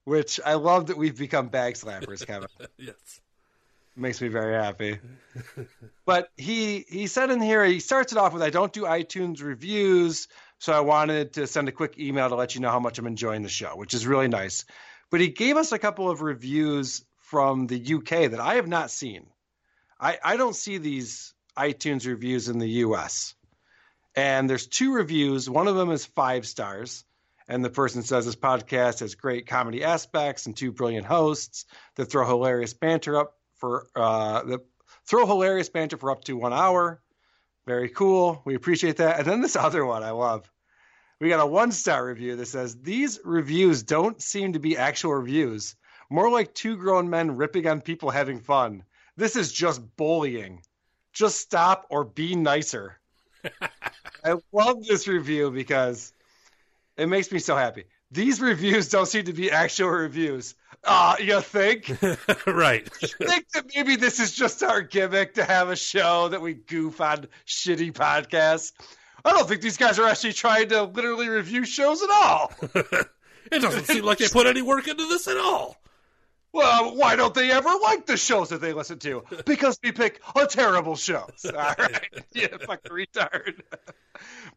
[0.04, 2.48] which I love that we've become bag slappers, Kevin.
[2.78, 3.20] yes.
[3.96, 5.00] Makes me very happy.
[6.06, 9.42] but he he said in here he starts it off with, "I don't do iTunes
[9.42, 10.28] reviews,
[10.62, 13.08] so I wanted to send a quick email to let you know how much I'm
[13.08, 14.64] enjoying the show," which is really nice.
[15.10, 18.90] But he gave us a couple of reviews from the UK that I have not
[18.90, 19.26] seen.
[19.98, 23.34] I, I don't see these iTunes reviews in the US.
[24.14, 25.50] And there's two reviews.
[25.50, 27.04] One of them is five stars.
[27.48, 32.06] And the person says this podcast has great comedy aspects and two brilliant hosts that
[32.06, 34.60] throw hilarious banter up for uh, that
[35.06, 37.02] throw hilarious banter for up to one hour.
[37.66, 38.42] Very cool.
[38.44, 39.18] We appreciate that.
[39.18, 40.51] And then this other one I love.
[41.22, 45.14] We got a one star review that says these reviews don't seem to be actual
[45.14, 45.76] reviews,
[46.10, 48.82] more like two grown men ripping on people having fun.
[49.16, 50.62] This is just bullying.
[51.12, 52.98] Just stop or be nicer.
[54.24, 56.12] I love this review because
[56.96, 57.84] it makes me so happy.
[58.10, 60.56] These reviews don't seem to be actual reviews.
[60.84, 61.88] Ah, you think?
[62.48, 62.92] right.
[62.92, 67.00] think that maybe this is just our gimmick to have a show that we goof
[67.00, 68.72] on shitty podcasts.
[69.24, 72.52] I don't think these guys are actually trying to literally review shows at all.
[72.74, 75.76] it doesn't seem like they put any work into this at all.
[76.52, 79.24] Well, why don't they ever like the shows that they listen to?
[79.46, 81.44] Because we pick a terrible shows.
[81.46, 82.08] All right.
[82.34, 83.60] Yeah, fucking retard.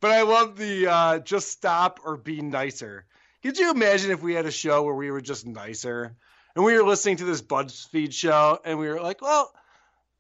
[0.02, 3.06] But I love the uh, just stop or be nicer.
[3.44, 6.16] Could you imagine if we had a show where we were just nicer
[6.56, 9.54] and we were listening to this BuzzFeed show and we were like, well,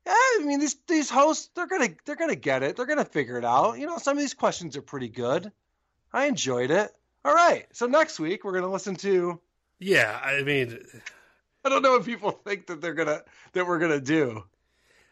[0.07, 2.75] I mean these these hosts they're gonna they're gonna get it.
[2.75, 3.79] They're gonna figure it out.
[3.79, 5.51] You know, some of these questions are pretty good.
[6.13, 6.91] I enjoyed it.
[7.23, 7.65] All right.
[7.73, 9.39] So next week we're gonna listen to
[9.79, 10.79] Yeah, I mean,
[11.63, 14.43] I don't know what people think that they're gonna that we're gonna do.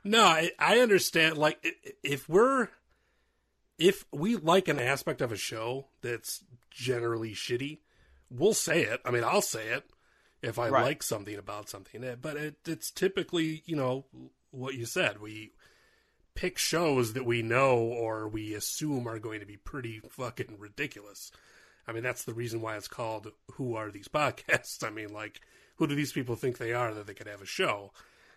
[0.04, 1.38] no, I, I understand.
[1.38, 1.66] Like,
[2.04, 2.68] if we're
[3.80, 7.80] if we like an aspect of a show that's generally shitty,
[8.30, 9.02] we'll say it.
[9.04, 9.90] I mean, I'll say it
[10.44, 10.84] if I Right.
[10.84, 12.06] like something about something.
[12.22, 14.06] But it, it's typically, you know,
[14.54, 15.20] what you said.
[15.22, 15.52] We
[16.36, 21.32] pick shows that we know or we assume are going to be pretty fucking ridiculous.
[21.88, 25.42] I mean, that's the reason why it's called "Who Are These Podcasts?" I mean, like,
[25.78, 27.92] who do these people think they are that they could have a show?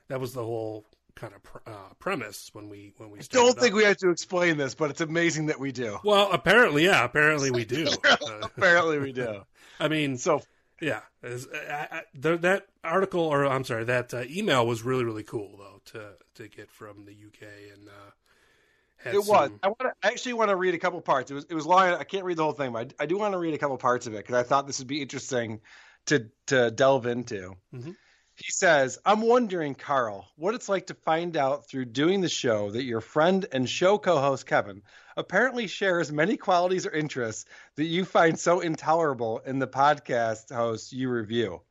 [0.08, 3.46] That was the whole kind of pr- uh, premise when we when we started.
[3.46, 3.78] Don't think up.
[3.78, 5.98] we have to explain this, but it's amazing that we do.
[6.04, 7.88] Well, apparently, yeah, apparently we do.
[8.42, 9.42] Apparently, we do.
[9.80, 10.42] I mean, So
[10.80, 15.04] yeah, As- I, I, the, that article, or I'm sorry, that uh, email was really
[15.04, 19.50] really cool though to to get from the UK and uh, it was.
[19.62, 21.30] I want to I actually want to read a couple parts.
[21.30, 21.88] It was it was long.
[21.94, 23.76] I can't read the whole thing, but I, I do want to read a couple
[23.78, 25.60] parts of it because I thought this would be interesting
[26.06, 27.54] to to delve into.
[27.74, 27.96] Mhm.
[28.36, 32.70] He says, I'm wondering, Carl, what it's like to find out through doing the show
[32.70, 34.82] that your friend and show co host Kevin
[35.16, 37.46] apparently shares many qualities or interests
[37.76, 41.62] that you find so intolerable in the podcast host you review.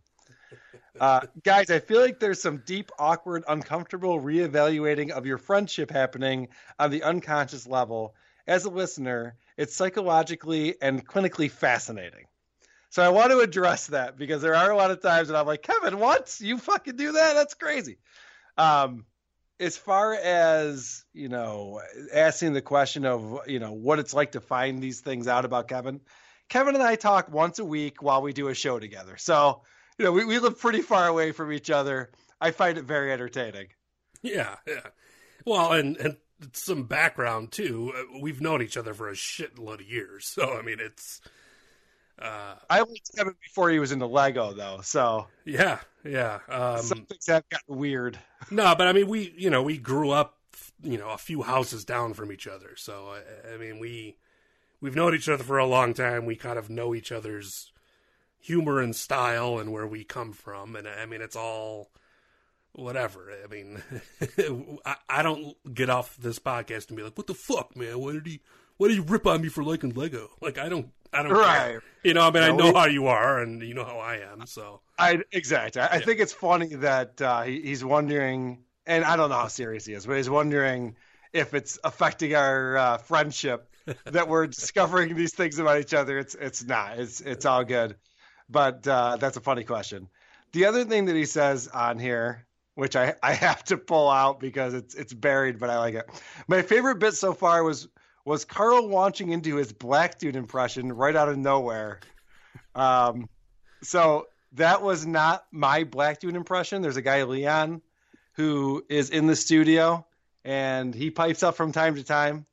[0.98, 6.48] Uh, guys, I feel like there's some deep, awkward, uncomfortable reevaluating of your friendship happening
[6.80, 8.16] on the unconscious level.
[8.48, 12.28] As a listener, it's psychologically and clinically fascinating.
[12.96, 15.46] So I want to address that because there are a lot of times that I'm
[15.46, 16.34] like, Kevin, what?
[16.40, 17.34] You fucking do that?
[17.34, 17.98] That's crazy.
[18.58, 19.04] Um,
[19.60, 21.82] as far as, you know,
[22.14, 25.68] asking the question of, you know, what it's like to find these things out about
[25.68, 26.00] Kevin,
[26.48, 29.18] Kevin and I talk once a week while we do a show together.
[29.18, 29.64] So,
[29.98, 32.12] you know, we, we live pretty far away from each other.
[32.40, 33.68] I find it very entertaining.
[34.22, 34.88] Yeah, yeah.
[35.46, 36.16] Well, and and
[36.54, 37.92] some background too.
[37.94, 41.20] Uh, We've known each other for a shitload of years, so I mean, it's
[42.22, 44.80] uh, I liked Kevin before he was into Lego, though.
[44.82, 46.40] So yeah, yeah.
[46.48, 48.18] Um, some things have gotten weird.
[48.52, 50.38] no, but I mean, we you know we grew up,
[50.82, 54.18] you know, a few houses down from each other, so I, I mean, we
[54.80, 56.26] we've known each other for a long time.
[56.26, 57.72] We kind of know each other's
[58.40, 61.90] humor and style and where we come from, and I mean, it's all
[62.74, 63.32] whatever.
[63.44, 63.82] I mean,
[64.86, 68.00] I, I don't get off this podcast and be like, "What the fuck, man?
[68.00, 68.42] Why did he?
[68.78, 71.58] Why did he rip on me for liking Lego?" Like, I don't, I don't Right.
[71.58, 71.84] care.
[72.04, 74.18] You know, I mean, I know we- how you are, and you know how I
[74.18, 74.46] am.
[74.46, 75.82] So I exactly.
[75.82, 79.48] I, I think it's funny that uh, he, he's wondering, and I don't know how
[79.48, 80.96] serious he is, but he's wondering
[81.34, 83.68] if it's affecting our uh, friendship
[84.06, 86.20] that we're discovering these things about each other.
[86.20, 87.00] It's it's not.
[87.00, 87.96] It's it's all good,
[88.50, 90.10] but uh, that's a funny question.
[90.52, 94.40] The other thing that he says on here, which I, I have to pull out
[94.40, 96.06] because it's it's buried, but I like it.
[96.48, 97.88] My favorite bit so far was
[98.26, 102.00] was Carl launching into his black dude impression right out of nowhere.
[102.74, 103.30] Um,
[103.84, 106.82] so that was not my black dude impression.
[106.82, 107.82] There's a guy Leon
[108.34, 110.06] who is in the studio
[110.44, 112.46] and he pipes up from time to time.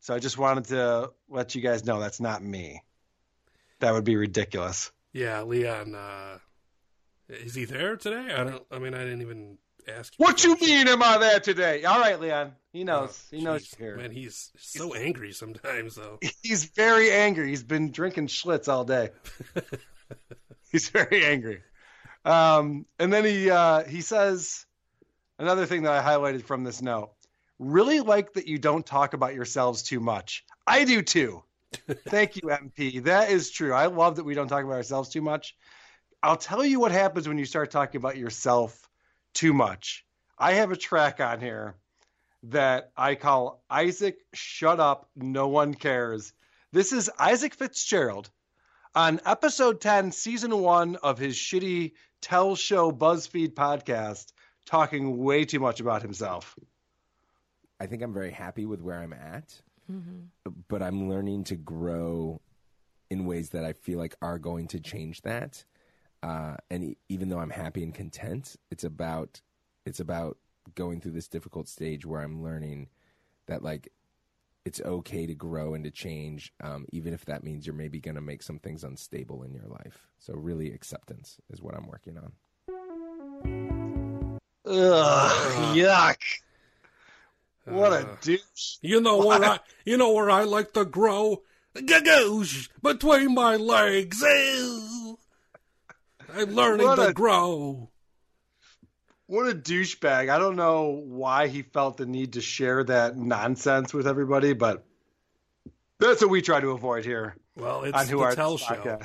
[0.00, 2.82] So I just wanted to let you guys know that's not me.
[3.80, 4.90] That would be ridiculous.
[5.12, 6.38] yeah, Leon, uh,
[7.28, 8.32] is he there today?
[8.34, 8.62] I don't.
[8.70, 9.58] I mean, I didn't even
[9.88, 10.12] ask.
[10.16, 11.84] What you mean am I there today?
[11.84, 12.52] All right, Leon.
[12.72, 13.26] He knows.
[13.30, 13.96] he knows here.
[13.96, 16.18] Man, he's so angry sometimes, though.
[16.42, 17.48] He's very angry.
[17.48, 19.10] He's been drinking Schlitz all day.
[20.70, 21.62] He's very angry.
[22.24, 24.66] Um, and then he uh, he says
[25.38, 27.10] another thing that I highlighted from this note.
[27.58, 30.44] Really like that you don't talk about yourselves too much.
[30.66, 31.42] I do too.
[32.06, 33.02] Thank you, MP.
[33.04, 33.72] That is true.
[33.72, 35.56] I love that we don't talk about ourselves too much.
[36.22, 38.87] I'll tell you what happens when you start talking about yourself
[39.34, 40.04] too much.
[40.38, 41.76] I have a track on here
[42.44, 46.32] that I call Isaac Shut Up, No One Cares.
[46.72, 48.30] This is Isaac Fitzgerald
[48.94, 54.32] on episode 10, season one of his shitty Tell Show BuzzFeed podcast,
[54.66, 56.56] talking way too much about himself.
[57.80, 59.60] I think I'm very happy with where I'm at,
[59.90, 60.50] mm-hmm.
[60.68, 62.40] but I'm learning to grow
[63.10, 65.64] in ways that I feel like are going to change that.
[66.22, 69.40] Uh, and e- even though I'm happy and content, it's about
[69.86, 70.36] it's about
[70.74, 72.88] going through this difficult stage where I'm learning
[73.46, 73.88] that like
[74.64, 78.16] it's okay to grow and to change, um, even if that means you're maybe going
[78.16, 80.06] to make some things unstable in your life.
[80.18, 82.32] So really, acceptance is what I'm working on.
[84.66, 86.16] Ugh, yuck.
[87.64, 88.76] What a Uh, douche.
[88.82, 91.42] You know where I, you know where I like to grow?
[91.74, 94.22] Gagoosh between my legs.
[96.34, 97.90] I'm learning What to a- grow.
[99.26, 100.30] What a douchebag.
[100.30, 104.86] I don't know why he felt the need to share that nonsense with everybody, but
[105.98, 107.36] that's what we try to avoid here.
[107.54, 108.98] Well, it's on Who the Are Tell These Show.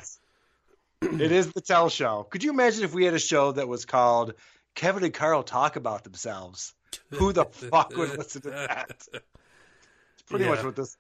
[1.02, 2.24] It is the Tell Show.
[2.30, 4.36] Could you imagine if we had a show that was called
[4.76, 6.74] Kevin and Carl Talk About Themselves?
[7.10, 8.92] Who the fuck would listen to that?
[9.14, 10.96] It's pretty much what this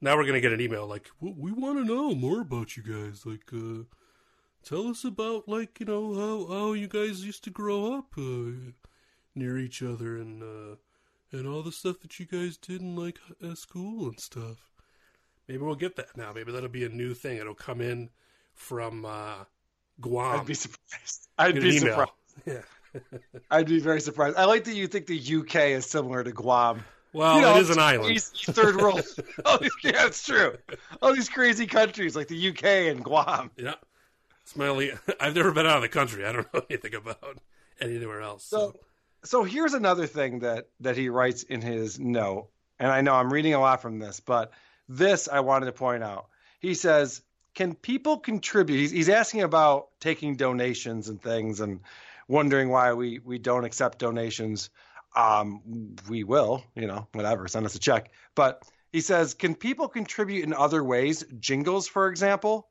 [0.00, 2.82] Now we're gonna get an email like, well, we want to know more about you
[2.82, 3.26] guys.
[3.26, 3.82] Like, uh,
[4.64, 8.50] tell us about like you know how how you guys used to grow up uh,
[9.34, 10.76] near each other and uh,
[11.32, 14.58] and all the stuff that you guys did in like uh, school and stuff.
[15.48, 16.32] Maybe we'll get that now.
[16.32, 17.36] Maybe that'll be a new thing.
[17.36, 18.08] It'll come in
[18.54, 19.44] from uh,
[20.00, 20.40] Guam.
[20.40, 21.28] I'd be surprised.
[21.38, 21.80] I'd be email.
[21.80, 22.10] surprised.
[22.46, 22.62] Yeah.
[23.50, 24.36] I'd be very surprised.
[24.36, 26.84] I like that you think the UK is similar to Guam.
[27.12, 28.06] Well, You know, it is an island.
[28.06, 29.02] crazy Third world.
[29.60, 30.56] These, yeah, it's true.
[31.00, 33.50] All these crazy countries like the UK and Guam.
[33.56, 33.74] Yeah.
[34.44, 34.92] It's my only.
[35.20, 36.24] I've never been out of the country.
[36.24, 37.38] I don't know anything about
[37.80, 38.44] anywhere else.
[38.44, 38.74] So,
[39.24, 43.32] so here's another thing that that he writes in his note, and I know I'm
[43.32, 44.52] reading a lot from this, but
[44.88, 46.26] this I wanted to point out.
[46.60, 47.22] He says,
[47.54, 48.78] can people contribute?
[48.78, 51.80] He's, he's asking about taking donations and things, and
[52.28, 54.70] wondering why we we don't accept donations.
[55.16, 57.46] Um, we will, you know, whatever.
[57.48, 58.10] Send us a check.
[58.34, 61.24] But he says, can people contribute in other ways?
[61.38, 62.68] Jingles, for example.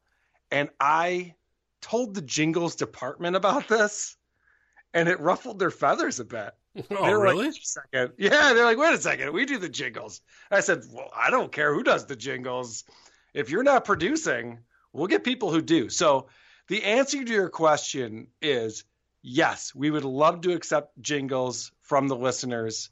[0.52, 1.36] And I
[1.84, 4.16] told the jingles department about this,
[4.94, 6.52] and it ruffled their feathers a bit.
[6.90, 7.48] Oh, really?
[7.48, 8.14] Like, second.
[8.18, 10.22] Yeah, they're like, wait a second, we do the jingles.
[10.50, 12.84] I said, well, I don't care who does the jingles.
[13.36, 14.58] If you're not producing,
[14.92, 15.90] we'll get people who do.
[15.90, 16.30] So
[16.70, 18.86] the answer to your question is
[19.22, 22.90] yes, we would love to accept jingles from the listeners.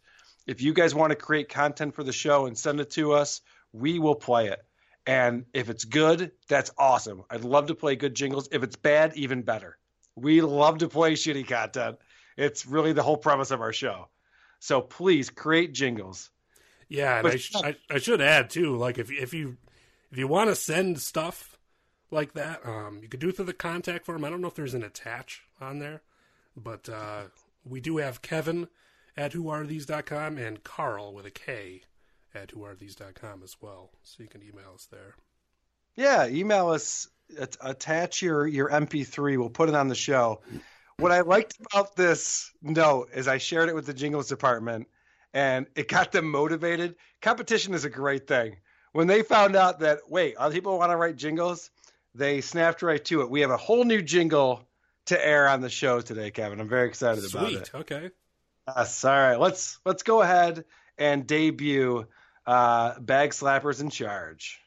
[0.48, 3.42] If you guys want to create content for the show and send it to us,
[3.74, 4.64] we will play it.
[5.06, 7.24] And if it's good, that's awesome.
[7.30, 8.48] I'd love to play good jingles.
[8.52, 9.78] If it's bad, even better.
[10.16, 11.98] We love to play shitty content.
[12.38, 14.10] It's really the whole premise of our show.
[14.60, 16.30] So please create jingles.
[16.88, 19.58] Yeah, and But- I, sh- I I should add too, like if if you
[20.12, 21.58] if you want to send stuff
[22.12, 24.24] like that, um, you could do it through the contact form.
[24.26, 26.02] I don't know if there's an attach on there,
[26.56, 27.24] but uh,
[27.64, 28.68] we do have Kevin
[29.16, 31.84] at whoarethese.com and Carl with a K
[32.36, 35.16] at whoarethese.com as well, so you can email us there.
[35.96, 37.08] Yeah, email us.
[37.40, 39.38] at- Attach your your MP3.
[39.38, 40.42] We'll put it on the show.
[40.98, 44.88] What I liked about this note is I shared it with the jingles department,
[45.34, 46.96] and it got them motivated.
[47.22, 48.58] Competition is a great thing.
[48.94, 51.70] When they found out that wait, other people want to write jingles,
[52.14, 53.30] they snapped right to it.
[53.30, 54.68] We have a whole new jingle
[55.06, 56.60] to air on the show today, Kevin.
[56.60, 57.58] I'm very excited about Sweet.
[57.62, 57.72] it.
[57.74, 58.12] Okay.
[58.68, 59.04] Yes.
[59.06, 59.40] All right.
[59.40, 60.66] Let's let's go ahead
[60.98, 62.06] and debut
[62.46, 64.60] uh, Bag Slappers in Charge.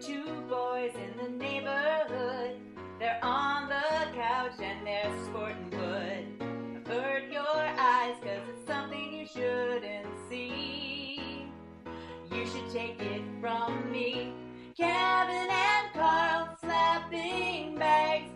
[0.00, 2.56] Two boys in the neighborhood.
[2.98, 6.26] They're on the couch and they're sporting wood.
[6.86, 11.46] Avert your eyes, cause it's something you shouldn't see.
[12.30, 14.32] You should take it from me.
[14.76, 18.31] Kevin and Carl slapping bags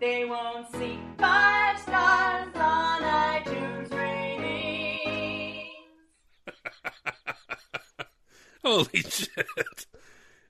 [0.00, 5.66] They won't see five stars on iTunes ratings.
[8.64, 9.86] Holy shit!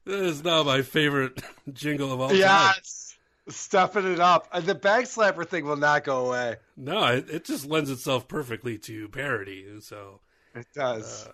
[0.04, 1.40] That is now my favorite
[1.72, 2.36] jingle of all time.
[2.38, 3.16] Yes.
[3.48, 4.48] Stuffing it up.
[4.64, 6.56] The bag slapper thing will not go away.
[6.76, 9.64] No, it, it just lends itself perfectly to parody.
[9.80, 10.20] So,
[10.54, 11.26] It does.
[11.26, 11.32] uh,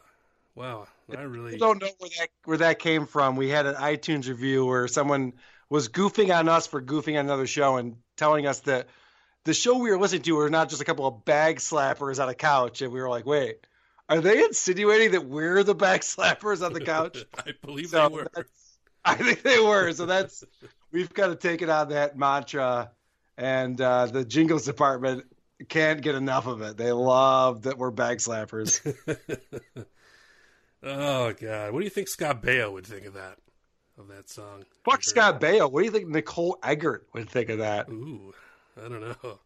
[0.54, 3.34] wow, I really People don't know where that where that came from.
[3.34, 5.32] We had an iTunes review where someone
[5.68, 8.88] was goofing on us for goofing on another show and telling us that
[9.44, 12.28] the show we were listening to were not just a couple of bag slappers on
[12.28, 13.66] a couch, and we were like, wait,
[14.08, 17.24] are they insinuating that we're the bag slappers on the couch?
[17.38, 18.28] I believe So they were.
[19.04, 19.92] I think they were.
[19.92, 20.44] So that's
[20.90, 22.90] we've got to take it on that mantra,
[23.36, 25.26] and uh, the jingles department
[25.68, 26.76] can't get enough of it.
[26.78, 28.80] They love that we're bag slappers.
[30.82, 33.38] Oh god, what do you think Scott Baio would think of that?
[33.96, 34.64] Of that song?
[34.84, 35.70] Fuck Scott Baio.
[35.70, 37.88] What do you think Nicole Eggert would think of that?
[37.88, 38.34] Ooh,
[38.76, 39.38] I don't know.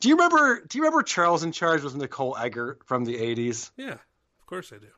[0.00, 0.60] Do you remember?
[0.66, 3.70] Do you remember Charles in Charge with Nicole Eggert from the '80s?
[3.76, 4.88] Yeah, of course I do.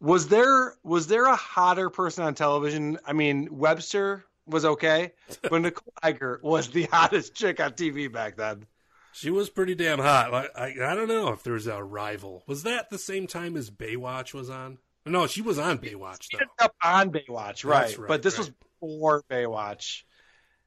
[0.00, 2.98] Was there was there a hotter person on television?
[3.06, 5.12] I mean, Webster was okay,
[5.42, 8.66] but Nicole Eggert was the hottest chick on TV back then.
[9.12, 10.34] She was pretty damn hot.
[10.34, 12.42] I, I I don't know if there's a rival.
[12.48, 14.78] Was that the same time as Baywatch was on?
[15.06, 17.96] No, she was on Baywatch She ended up on Baywatch, right?
[17.96, 18.38] Right, but this right.
[18.40, 20.02] was before Baywatch.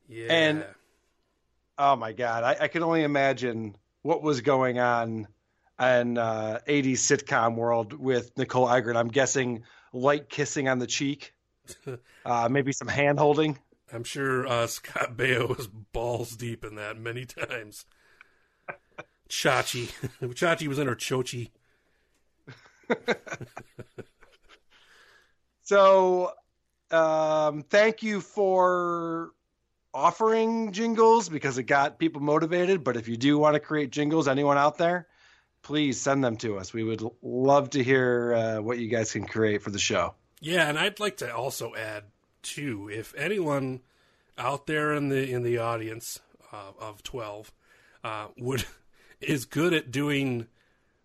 [0.07, 0.65] Yeah, And-
[1.81, 5.29] Oh my god, I, I can only imagine what was going on
[5.79, 8.97] in uh, '80s sitcom world with Nicole Eggert.
[8.97, 11.33] I'm guessing light kissing on the cheek,
[12.25, 13.57] uh, maybe some hand holding.
[13.93, 17.85] I'm sure uh, Scott Baio was balls deep in that many times.
[19.29, 19.89] Chachi,
[20.21, 21.51] Chachi was in her chochi.
[25.69, 26.31] So,
[26.89, 29.29] um, thank you for
[29.93, 32.83] offering jingles because it got people motivated.
[32.83, 35.05] But if you do want to create jingles, anyone out there,
[35.61, 36.73] please send them to us.
[36.73, 40.15] We would love to hear uh, what you guys can create for the show.
[40.41, 42.05] Yeah, and I'd like to also add
[42.41, 43.81] too, if anyone
[44.39, 46.19] out there in the in the audience
[46.51, 47.51] uh, of twelve
[48.03, 48.65] uh, would
[49.21, 50.47] is good at doing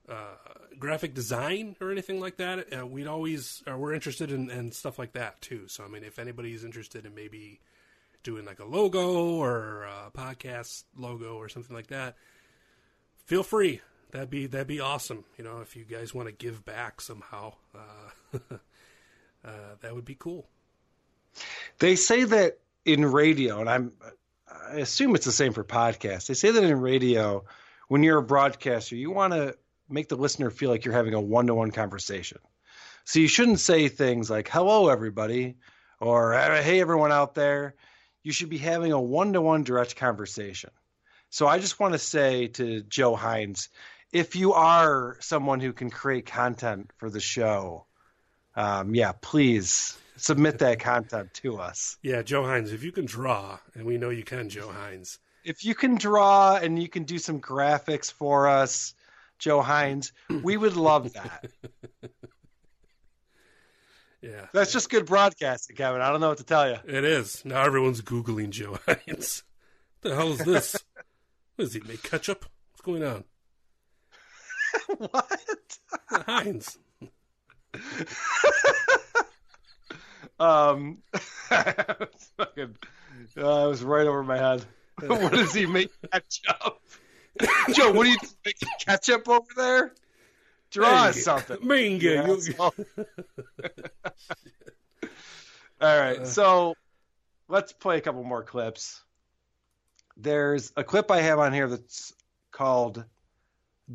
[0.09, 0.37] uh,
[0.79, 4.99] graphic design or anything like that, uh, we'd always uh, we're interested in, in stuff
[4.99, 5.69] like that too.
[5.69, 7.61] So I mean, if anybody's interested in maybe
[8.23, 12.17] doing like a logo or a podcast logo or something like that,
[13.25, 13.81] feel free.
[14.13, 15.25] That'd be that'd be awesome.
[15.37, 18.39] You know, if you guys want to give back somehow, uh,
[19.45, 19.51] uh,
[19.81, 20.47] that would be cool.
[21.79, 23.93] They say that in radio, and I'm
[24.71, 26.27] I assume it's the same for podcasts.
[26.27, 27.45] They say that in radio,
[27.89, 29.57] when you're a broadcaster, you want to
[29.89, 32.39] make the listener feel like you're having a one to one conversation.
[33.05, 35.57] So you shouldn't say things like, hello, everybody,
[36.01, 37.75] or hey, everyone out there.
[38.23, 40.71] You should be having a one to one direct conversation.
[41.29, 43.69] So I just want to say to Joe Hines,
[44.13, 47.87] if you are someone who can create content for the show,
[48.55, 51.99] um, yeah, please submit that content to us.
[52.03, 55.19] Yeah, Joe Hines, if you can draw, and we know you can, Joe Hines.
[55.45, 58.95] If you can draw and you can do some graphics for us,
[59.39, 60.13] Joe Hines,
[60.43, 61.45] we would love that.
[64.23, 66.01] Yeah, That's just good broadcasting, Kevin.
[66.01, 66.79] I don't know what to tell you.
[66.87, 67.45] it is.
[67.45, 69.43] Now everyone's Googling Joe Hines.
[70.01, 70.73] What the hell is this?
[71.57, 72.47] what does he make ketchup?
[72.73, 73.25] What's going on?
[74.97, 75.79] what?
[76.09, 76.79] Hines.
[80.41, 82.77] Um, fucking,
[83.37, 84.65] uh, it was right over my head.
[85.07, 86.81] what does he make ketchup?
[87.73, 89.95] Joe, what do you make ketchup over there?
[90.71, 91.59] Draw us something.
[91.59, 92.55] Minga, you.
[95.81, 96.25] All right, uh.
[96.25, 96.75] so
[97.49, 99.03] let's play a couple more clips.
[100.17, 102.13] There's a clip I have on here that's
[102.51, 103.05] called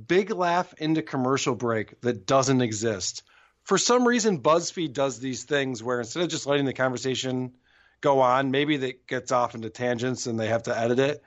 [0.07, 3.23] Big Laugh into Commercial Break that doesn't exist.
[3.63, 7.53] For some reason, BuzzFeed does these things where instead of just letting the conversation
[8.01, 11.23] go on, maybe that gets off into tangents and they have to edit it,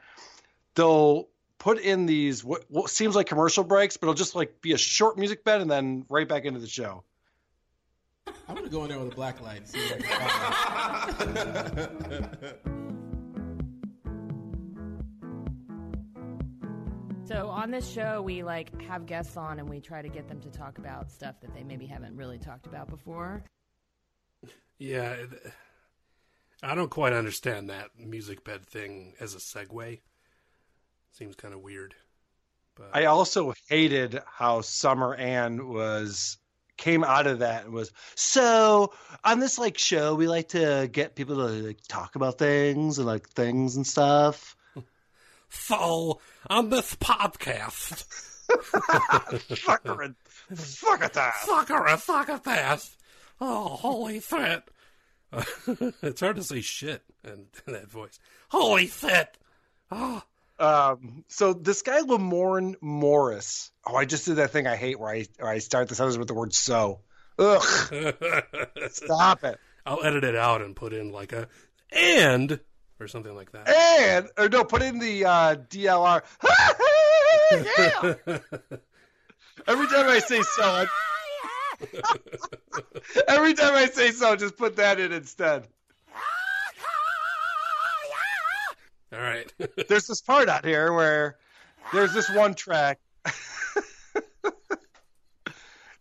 [0.75, 1.29] they'll
[1.63, 4.77] put in these what, what seems like commercial breaks, but it'll just like be a
[4.77, 7.05] short music bed and then right back into the show.
[8.49, 11.45] I'm gonna go in there with a black light and see what I can
[12.05, 12.89] find.
[17.25, 20.41] So on this show, we like have guests on, and we try to get them
[20.41, 23.45] to talk about stuff that they maybe haven't really talked about before.
[24.81, 25.15] Yeah,
[26.61, 30.01] I don't quite understand that music bed thing as a segue.
[31.13, 31.95] Seems kind of weird.
[32.75, 36.39] But I also hated how Summer Anne was
[36.79, 38.93] came out of that and was so
[39.23, 43.07] on this like show we like to get people to like talk about things and
[43.07, 44.57] like things and stuff.
[45.51, 48.07] so on this podcast,
[48.49, 50.17] Fucker and
[50.59, 51.35] fuck at that.
[51.35, 52.97] fucker a succotash.
[53.41, 54.63] Oh, holy shit!
[56.03, 58.19] it's hard to say shit in, in that voice.
[58.49, 59.39] Holy shit!
[59.91, 60.23] Oh,
[60.59, 63.71] Um, so this guy Lamorne Morris.
[63.87, 66.17] Oh, I just did that thing I hate where I where I start the sentence
[66.19, 67.01] with the word so.
[67.39, 67.63] Ugh,
[68.91, 69.59] stop it.
[69.85, 71.49] I'll edit it out and put in like a
[71.91, 72.61] and
[73.01, 73.69] or something like that.
[73.69, 76.23] And or no, put in the uh, DLR.
[79.67, 80.87] Every time I say so, I-
[83.29, 85.67] every time I say so, just put that in instead.
[89.13, 89.53] All right.
[89.89, 91.37] There's this part out here where
[91.93, 92.99] there's this one track.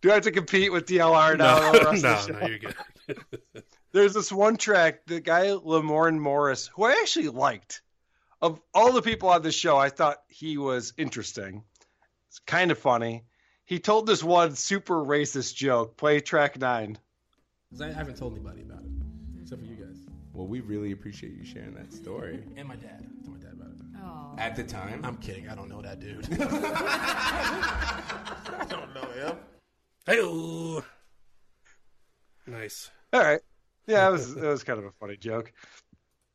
[0.00, 1.70] Do I have to compete with DLR now?
[1.72, 2.74] no, no, no, you're good.
[3.92, 7.82] There's this one track, the guy Lamorne Morris, who I actually liked.
[8.40, 11.62] Of all the people on this show, I thought he was interesting.
[12.28, 13.24] It's kind of funny.
[13.64, 15.96] He told this one super racist joke.
[15.96, 16.98] Play track nine.
[17.70, 18.90] 'Cause I haven't told anybody about it,
[20.32, 22.42] Well, we really appreciate you sharing that story.
[22.56, 23.04] and my dad.
[23.06, 23.76] I told my dad about it.
[24.02, 25.48] Oh, At the time, I'm kidding.
[25.48, 26.26] I don't know that dude.
[26.40, 29.36] I don't know him.
[30.06, 30.82] Hey,
[32.46, 32.90] nice.
[33.12, 33.40] All right.
[33.86, 35.52] Yeah, it was it was kind of a funny joke.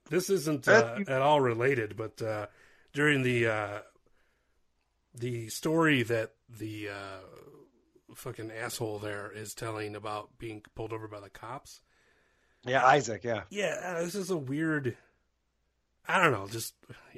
[0.09, 2.47] This isn't uh, at all related, but uh,
[2.93, 3.79] during the uh,
[5.13, 7.19] the story that the uh,
[8.15, 11.81] fucking asshole there is telling about being pulled over by the cops.
[12.67, 13.23] Yeah, Isaac.
[13.23, 13.43] Yeah.
[13.49, 14.97] Yeah, uh, this is a weird.
[16.07, 16.47] I don't know.
[16.47, 16.73] Just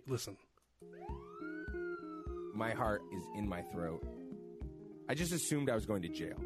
[0.07, 0.37] listen.
[2.59, 4.03] my heart is in my throat.
[5.07, 6.37] I just assumed I was going to jail.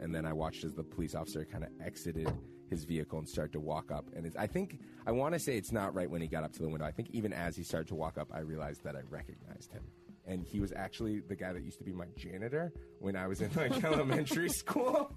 [0.00, 2.32] And then I watched as the police officer kind of exited
[2.70, 4.06] his vehicle and started to walk up.
[4.16, 6.52] And it's, I think, I want to say it's not right when he got up
[6.54, 6.86] to the window.
[6.86, 9.82] I think even as he started to walk up, I realized that I recognized him.
[10.26, 13.40] And he was actually the guy that used to be my janitor when I was
[13.42, 15.12] in like elementary school.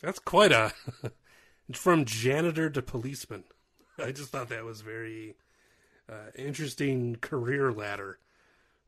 [0.00, 0.72] That's quite a
[1.76, 3.44] from janitor to policeman.
[3.98, 5.36] I just thought that was very
[6.10, 8.18] uh, interesting career ladder.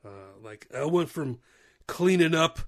[0.05, 0.09] Uh,
[0.43, 1.39] like I went from
[1.87, 2.61] cleaning up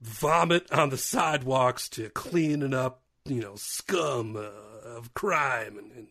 [0.00, 6.06] vomit on the sidewalks to cleaning up, you know, scum uh, of crime and, and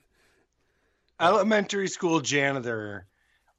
[1.20, 3.08] Elementary school janitor.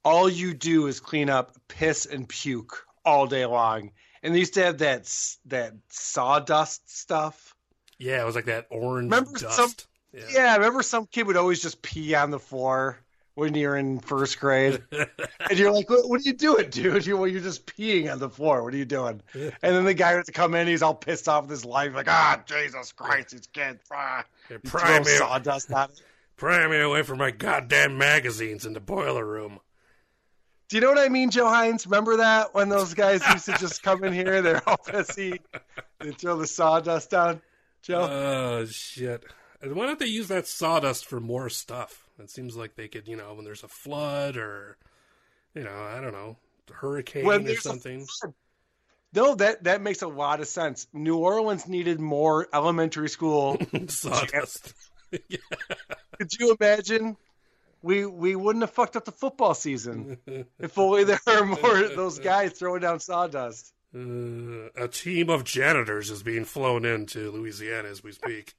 [0.05, 3.91] All you do is clean up piss and puke all day long.
[4.23, 5.11] And they used to have that
[5.45, 7.53] that sawdust stuff.
[7.97, 9.55] yeah, it was like that orange Remember dust.
[9.55, 9.73] some-
[10.13, 10.23] yeah.
[10.31, 12.99] Yeah, I remember some kid would always just pee on the floor
[13.35, 17.05] when you're in first grade, and you're like, "What, what are you doing, dude?
[17.05, 18.63] You, well, you're just peeing on the floor.
[18.63, 20.67] What are you doing?" And then the guy has to come in.
[20.67, 24.25] He's all pissed off with his life, like, "Ah, Jesus Christ, these kids!" Ah.
[24.49, 26.01] Me- sawdust on it.
[26.35, 29.59] Pry me away from my goddamn magazines in the boiler room.
[30.69, 31.85] Do you know what I mean, Joe Hines?
[31.87, 35.39] Remember that when those guys used to just come in here, they're all pissy,
[35.99, 37.41] they throw the sawdust down.
[37.81, 38.01] Joe,
[38.61, 39.25] Oh shit!
[39.61, 42.05] And Why don't they use that sawdust for more stuff?
[42.17, 44.77] It seems like they could, you know, when there's a flood or,
[45.53, 46.37] you know, I don't know,
[46.69, 48.05] a hurricane When or something.
[49.13, 50.87] no, that that makes a lot of sense.
[50.93, 53.57] New Orleans needed more elementary school.
[53.87, 54.73] Sawdust.
[55.11, 57.17] Could you imagine?
[57.81, 60.17] We we wouldn't have fucked up the football season
[60.59, 63.73] if only there were more of those guys throwing down sawdust.
[63.95, 68.53] Uh, a team of janitors is being flown into Louisiana as we speak.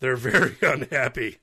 [0.00, 1.38] They're very unhappy.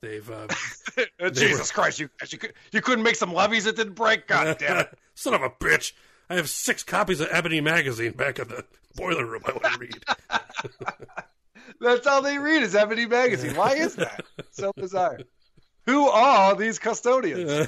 [0.00, 0.46] They've uh,
[1.32, 4.26] Jesus Christ, you you, could, you couldn't make some levees that didn't break.
[4.28, 4.98] God damn it!
[5.14, 5.92] son of a bitch.
[6.30, 9.42] I have six copies of Ebony magazine back in the boiler room.
[9.46, 10.04] I want to read.
[11.80, 13.56] That's all they read is Ebony magazine.
[13.56, 14.24] Why is that?
[14.50, 15.20] So bizarre.
[15.86, 17.66] Who are these custodians?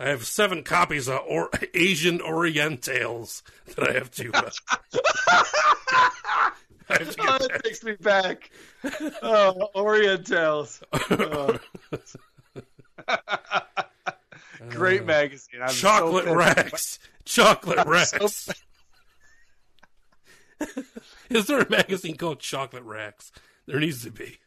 [0.00, 3.42] I have seven copies of or- Asian Orientals
[3.74, 4.30] that I have to.
[4.32, 4.50] Uh,
[6.90, 8.50] I have to get Oh, that takes me back.
[9.22, 10.82] Oh, Orientals.
[11.10, 11.58] Oh.
[14.70, 15.60] Great magazine.
[15.62, 16.36] I'm Chocolate pissed.
[16.36, 16.98] Rex.
[17.24, 18.10] Chocolate I'm Rex.
[18.10, 18.52] so
[21.30, 23.30] Is there a magazine called Chocolate Rex?
[23.66, 24.38] There needs to be.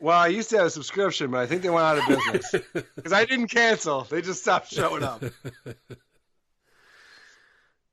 [0.00, 2.54] Well, I used to have a subscription, but I think they went out of business
[2.96, 4.02] because I didn't cancel.
[4.02, 5.22] They just stopped showing up.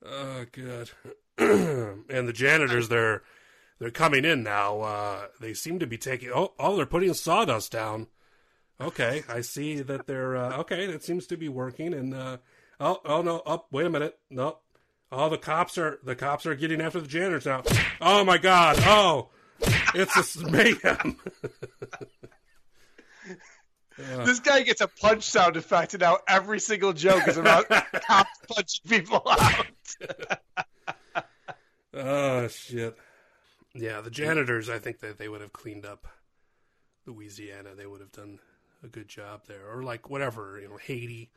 [0.06, 0.90] Oh, good.
[1.38, 3.22] and the janitors, they're
[3.82, 4.82] they're coming in now.
[4.82, 6.30] Uh, they seem to be taking.
[6.30, 8.06] Oh, oh, they're putting sawdust down.
[8.80, 10.86] Okay, I see that they're uh, okay.
[10.86, 11.96] That seems to be working.
[11.96, 12.38] And uh,
[12.80, 13.66] oh, oh no, up.
[13.72, 14.20] wait a minute.
[14.30, 14.60] No,
[15.12, 17.64] oh, the cops are the cops are getting after the janitors now.
[18.00, 18.78] Oh my God!
[18.82, 19.30] Oh,
[19.96, 21.18] it's a mayhem.
[23.98, 27.68] This guy gets a punch sound effect, and now every single joke is about
[28.08, 29.66] cops punching people out.
[31.94, 32.98] Oh shit.
[33.74, 34.70] Yeah, the janitors.
[34.70, 36.08] I think that they would have cleaned up
[37.06, 37.76] Louisiana.
[37.76, 38.40] They would have done
[38.84, 41.32] a good job there, or like whatever you know, Haiti,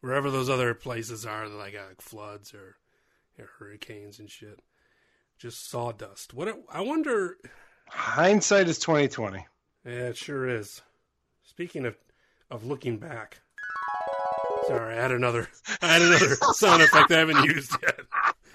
[0.00, 2.76] wherever those other places are, that like uh, floods or
[3.36, 4.60] you know, hurricanes and shit.
[5.38, 6.34] Just sawdust.
[6.34, 7.36] What I wonder.
[7.88, 9.46] Hindsight is twenty twenty.
[9.84, 10.82] Yeah, it sure is.
[11.44, 11.96] Speaking of
[12.50, 13.40] of looking back.
[14.66, 15.48] Sorry, I had another
[15.80, 18.00] I had another sound effect I haven't used yet.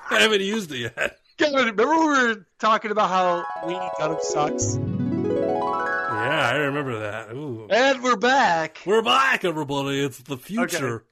[0.09, 1.19] I haven't used it yet.
[1.37, 4.75] Kevin, remember we were talking about how Lena Dunham sucks?
[4.75, 7.31] Yeah, I remember that.
[7.33, 7.67] Ooh.
[7.71, 8.81] And we're back.
[8.85, 9.99] We're back, everybody.
[9.99, 11.05] It's the future.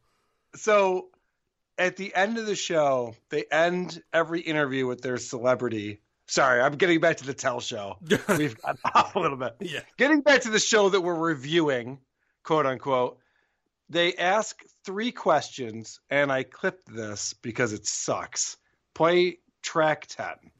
[0.55, 1.07] So
[1.79, 6.01] at the end of the show, they end every interview with their celebrity.
[6.27, 7.97] Sorry, I'm getting back to the Tell show.
[8.37, 9.55] We've got off a little bit.
[9.59, 9.79] Yeah.
[9.97, 11.97] Getting back to the show that we're reviewing,
[12.43, 13.17] quote unquote,
[13.89, 18.57] they ask three questions, and I clipped this because it sucks.
[18.93, 20.51] Play track 10.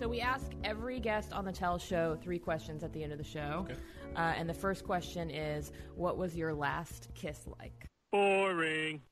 [0.00, 3.18] So we ask every guest on the Tell Show three questions at the end of
[3.18, 3.66] the show.
[4.14, 7.88] Uh, and the first question is, what was your last kiss like?
[8.12, 9.02] Boring.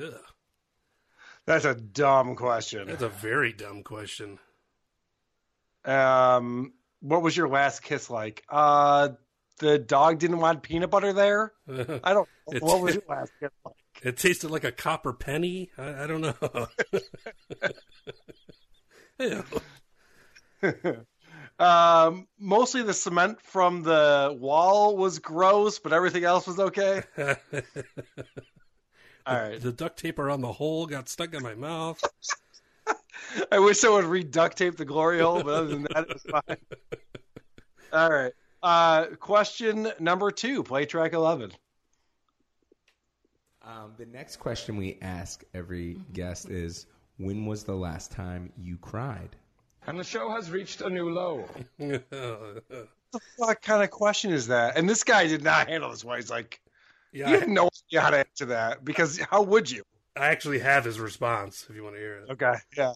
[0.00, 0.14] Ugh.
[1.46, 2.88] That's a dumb question.
[2.88, 4.38] That's a very dumb question.
[5.84, 8.42] Um, what was your last kiss like?
[8.48, 9.10] Uh,
[9.58, 11.52] the dog didn't want peanut butter there.
[12.02, 12.28] I don't.
[12.58, 13.74] What was your last kiss like?
[14.02, 15.70] It tasted like a copper penny.
[15.78, 16.66] I, I don't know.
[21.58, 27.02] Um, mostly the cement from the wall was gross, but everything else was okay.
[29.26, 29.60] All right.
[29.60, 31.98] The duct tape around the hole got stuck in my mouth.
[33.50, 36.26] I wish I would reduct tape the glory hole, but other than that, it was
[36.30, 36.58] fine.
[37.92, 38.32] All right.
[38.62, 40.62] Uh, question number two.
[40.62, 41.52] Play track eleven.
[43.66, 46.86] Um, the next question we ask every guest is
[47.18, 49.34] When was the last time you cried?
[49.88, 51.44] And the show has reached a new low.
[53.38, 54.76] What kind of question is that?
[54.76, 56.16] And this guy did not handle this well.
[56.16, 56.60] He's like,
[57.12, 59.82] Yeah, you had no idea how to answer that because how would you?
[60.16, 62.30] I actually have his response if you want to hear it.
[62.30, 62.54] Okay.
[62.76, 62.92] Yeah.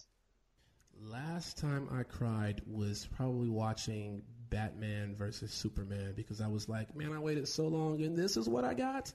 [1.03, 7.13] Last time I cried was probably watching Batman versus Superman because I was like, man,
[7.13, 9.13] I waited so long and this is what I got.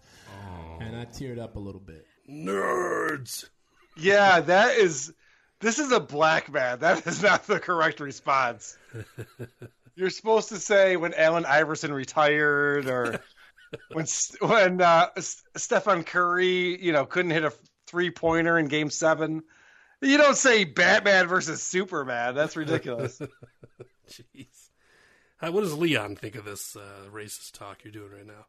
[0.80, 2.06] And I teared up a little bit.
[2.30, 3.50] Nerds.
[3.98, 5.14] Yeah, that is.
[5.62, 6.80] This is a black man.
[6.80, 8.78] That is not the correct response.
[9.96, 13.22] You're supposed to say when Allen Iverson retired, or
[13.94, 14.06] when
[14.40, 17.54] when uh, S- Stephen Curry, you know, couldn't hit a
[17.88, 19.44] three pointer in Game Seven.
[20.02, 22.36] You don't say Batman versus Superman.
[22.36, 23.20] That's ridiculous.
[24.10, 24.48] Jeez.
[25.40, 28.46] Hi, what does Leon think of this uh, racist talk you're doing right now?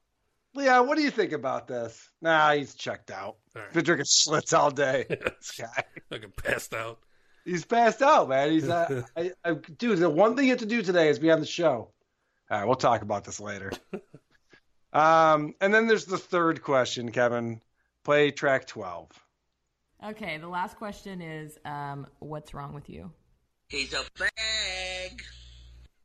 [0.54, 2.08] Leon, what do you think about this?
[2.22, 3.36] Nah, he's checked out.
[3.56, 3.72] All right.
[3.72, 5.04] Been drinking Schlitz all day.
[5.08, 5.84] this guy.
[6.10, 7.00] Fucking passed out.
[7.44, 8.52] He's passed out, man.
[8.52, 9.98] He's uh, I, I, dude.
[9.98, 11.90] The one thing you have to do today is be on the show.
[12.48, 13.72] All right, we'll talk about this later.
[14.92, 17.60] um, and then there's the third question, Kevin.
[18.04, 19.10] Play track twelve.
[20.04, 23.10] Okay, the last question is um, what's wrong with you?
[23.68, 25.20] He's a fag.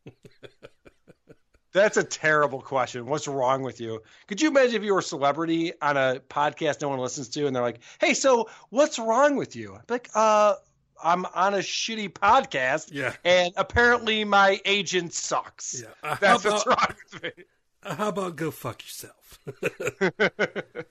[1.73, 3.05] That's a terrible question.
[3.05, 4.01] What's wrong with you?
[4.27, 7.47] Could you imagine if you were a celebrity on a podcast no one listens to,
[7.47, 10.55] and they're like, "Hey, so what's wrong with you?" Be like, uh,
[11.01, 13.13] I'm on a shitty podcast, Yeah.
[13.23, 15.81] and apparently my agent sucks.
[15.81, 15.87] Yeah.
[16.03, 17.31] Uh, That's how what's wrong with me.
[17.83, 19.39] Uh, how about go fuck yourself?
[19.59, 20.85] this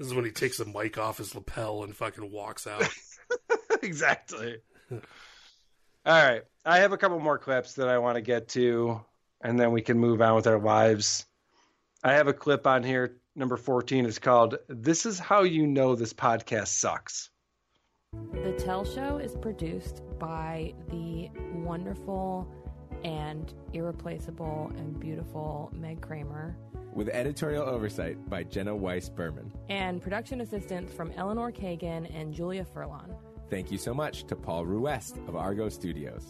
[0.00, 2.82] is when he takes the mic off his lapel and fucking walks out.
[3.80, 4.56] exactly.
[6.04, 6.42] All right.
[6.64, 9.00] I have a couple more clips that I want to get to,
[9.40, 11.26] and then we can move on with our lives.
[12.04, 14.06] I have a clip on here, number 14.
[14.06, 17.30] It's called This is How You Know This Podcast Sucks.
[18.32, 22.46] The Tell Show is produced by the wonderful
[23.04, 26.56] and irreplaceable and beautiful Meg Cramer
[26.92, 29.52] With editorial oversight by Jenna Weiss Berman.
[29.68, 33.16] and production assistance from Eleanor Kagan and Julia Furlan.
[33.52, 36.24] Thank you so much to Paul Ruest of Argo Studios.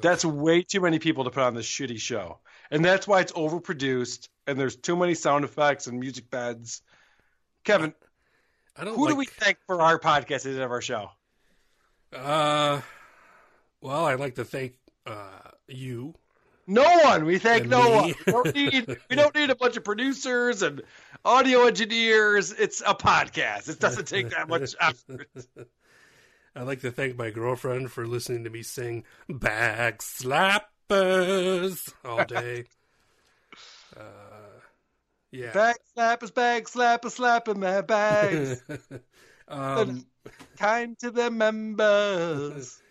[0.00, 2.38] That's way too many people to put on this shitty show.
[2.70, 6.80] And that's why it's overproduced, and there's too many sound effects and music beds.
[7.62, 7.92] Kevin,
[8.74, 11.10] I don't who do we thank for our podcast instead of our show?
[12.10, 12.80] Uh,
[13.82, 16.14] well, I'd like to thank uh, you.
[16.66, 17.24] No one.
[17.24, 17.90] We thank And no me.
[17.90, 18.06] one.
[18.26, 18.98] We don't need.
[19.10, 20.82] We don't need a bunch of producers and
[21.24, 22.52] audio engineers.
[22.52, 23.68] It's a podcast.
[23.68, 25.28] It doesn't take that much effort.
[26.54, 32.64] I'd like to thank my girlfriend for listening to me sing "Bag Slappers" all day.
[33.96, 34.02] uh,
[35.30, 35.52] yeah.
[35.52, 38.62] Bag slappers, bag slappers, slapping their bags.
[39.48, 40.04] um,
[40.58, 42.81] kind to the members.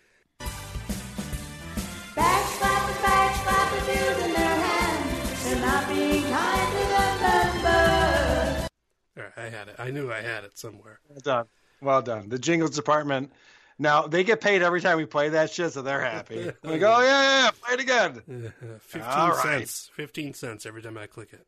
[9.16, 9.76] All right, I had it.
[9.78, 11.00] I knew I had it somewhere.
[11.08, 11.46] Well done.
[11.80, 12.28] Well done.
[12.28, 13.32] The jingles department.
[13.78, 16.44] Now they get paid every time we play that shit, so they're happy.
[16.62, 18.52] like, oh yeah, yeah, yeah, play it again.
[18.62, 19.68] Uh, Fifteen All right.
[19.68, 19.90] cents.
[19.94, 21.46] Fifteen cents every time I click it.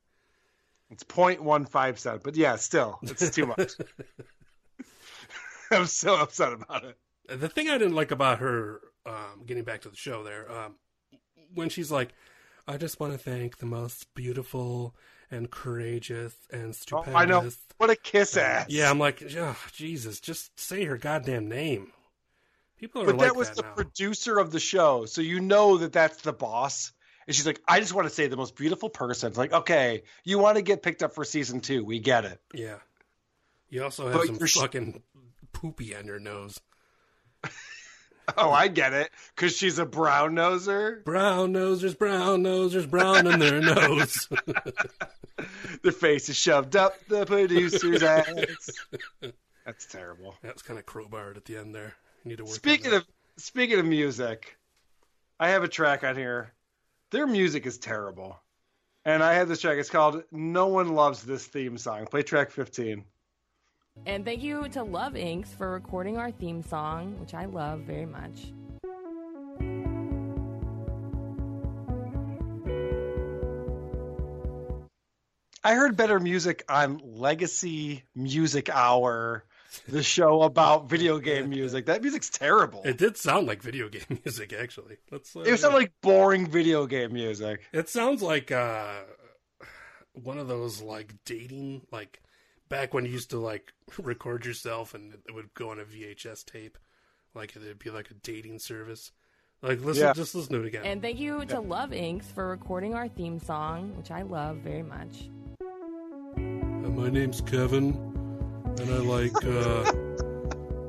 [0.91, 3.73] It's 0.15 cent, but yeah, still, it's too much.
[5.71, 6.97] I'm so upset about it.
[7.27, 10.77] The thing I didn't like about her, um, getting back to the show there, um,
[11.55, 12.13] when she's like,
[12.67, 14.95] I just want to thank the most beautiful
[15.31, 17.15] and courageous and stupendous.
[17.15, 17.19] Oh.
[17.19, 17.51] I know.
[17.79, 18.67] What a kiss ass.
[18.69, 21.93] Yeah, I'm like, oh, Jesus, just say her goddamn name.
[22.79, 23.73] People are But like that was that the now.
[23.75, 26.93] producer of the show, so you know that that's the boss.
[27.27, 29.29] And she's like, I just want to say the most beautiful person.
[29.29, 31.85] It's like, okay, you want to get picked up for season two.
[31.85, 32.41] We get it.
[32.53, 32.77] yeah.
[33.71, 35.03] You also have But some you're sh- fucking
[35.53, 36.61] poopy on your nose.
[38.37, 39.11] Oh, I get it.
[39.35, 41.05] Because she's a brown noser.
[41.05, 44.29] Brown nosers, brown nosers, brown in their nose.
[45.83, 48.71] Their face is shoved up the producer's ass.
[49.67, 50.37] That's terrible.
[50.43, 51.95] That's kind of crowbarred at the end there.
[52.25, 52.55] You need to work.
[52.55, 53.05] Speaking of
[53.37, 54.57] speaking of music,
[55.39, 56.53] I have a track on here.
[57.11, 58.39] Their music is terrible.
[59.05, 59.77] And I have this track.
[59.77, 62.07] It's called No One Loves This Theme Song.
[62.07, 63.05] Play track 15.
[64.07, 68.07] And thank you to Love Inks for recording our theme song, which I love very
[68.07, 68.53] much.
[75.63, 79.45] I heard better music on Legacy Music Hour,
[79.89, 81.87] the show about video game music.
[81.87, 82.83] That music's terrible.
[82.85, 84.99] It did sound like video game music, actually.
[85.11, 85.35] Let's.
[85.35, 87.63] Uh, It sounded like boring video game music.
[87.73, 89.05] It sounds like uh,
[90.13, 92.21] one of those like dating, like
[92.75, 93.73] back when you used to like
[94.03, 96.77] record yourself and it would go on a VHS tape,
[97.33, 99.13] like it'd be like a dating service.
[99.63, 100.13] Like listen, Yeah.
[100.13, 100.85] just listen to it again.
[100.85, 104.83] And thank you to Love Inks for recording our theme song, which I love very
[104.83, 105.31] much.
[106.37, 107.95] Uh, my name's Kevin,
[108.79, 109.93] and I like uh,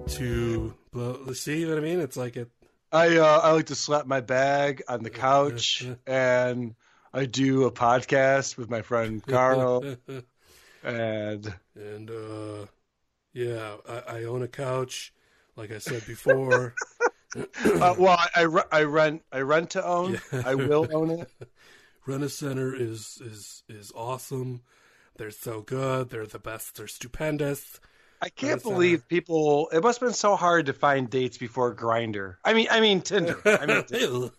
[0.17, 1.31] to blow.
[1.33, 1.99] See what I mean?
[1.99, 2.49] It's like it.
[2.91, 6.73] I uh, I like to slap my bag on the couch, and
[7.13, 9.95] I do a podcast with my friend Carl,
[10.85, 12.65] and and uh,
[13.33, 15.13] yeah, I, I own a couch,
[15.55, 16.73] like I said before.
[17.65, 20.21] Uh, well, I, I, I rent I rent to own.
[20.45, 21.29] I will own it.
[22.07, 24.61] Rent a Center is is is awesome.
[25.17, 26.09] They're so good.
[26.09, 26.77] They're the best.
[26.77, 27.81] They're stupendous.
[28.21, 29.67] I can't believe people.
[29.73, 32.35] It must have been so hard to find dates before Grindr.
[32.45, 33.41] I mean, I mean Tinder.
[33.45, 34.31] I mean, Tinder.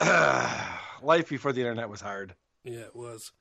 [1.02, 2.36] life before the internet was hard.
[2.62, 3.32] yeah, it was.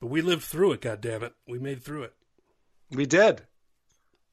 [0.00, 0.80] But we lived through it.
[0.80, 2.14] God damn it, we made through it.
[2.90, 3.42] We did.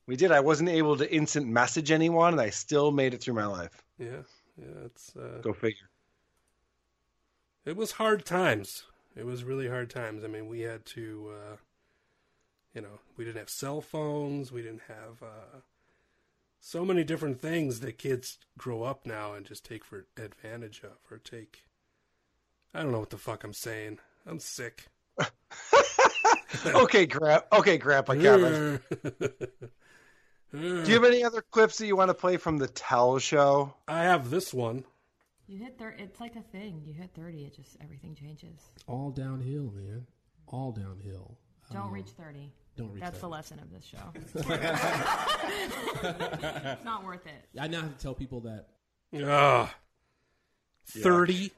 [0.08, 0.32] We did.
[0.32, 3.84] I wasn't able to instant message anyone, and I still made it through my life.
[3.98, 4.22] Yeah,
[4.58, 4.86] yeah.
[4.86, 5.90] It's uh, Go figure.
[7.66, 8.84] it was hard times.
[9.16, 10.24] It was really hard times.
[10.24, 11.56] I mean, we had to, uh,
[12.74, 14.52] you know, we didn't have cell phones.
[14.52, 15.60] We didn't have uh,
[16.60, 20.98] so many different things that kids grow up now and just take for advantage of,
[21.10, 21.64] or take.
[22.74, 24.00] I don't know what the fuck I'm saying.
[24.28, 24.88] I'm sick.
[26.66, 28.80] okay, gra- okay, Grandpa Kevin.
[30.52, 33.74] Do you have any other clips that you want to play from the Tell show?
[33.88, 34.86] I have this one.
[35.48, 36.02] You hit thirty.
[36.02, 36.82] It's like a thing.
[36.86, 38.60] You hit thirty, it just everything changes.
[38.88, 40.08] All downhill, man.
[40.48, 41.38] All downhill.
[41.72, 42.52] Don't Um, reach thirty.
[42.78, 44.12] Don't reach That's the lesson of this show.
[46.04, 47.46] it's not worth it.
[47.60, 48.68] I now have to tell people that.
[49.24, 49.74] Ah,
[50.88, 51.52] thirty.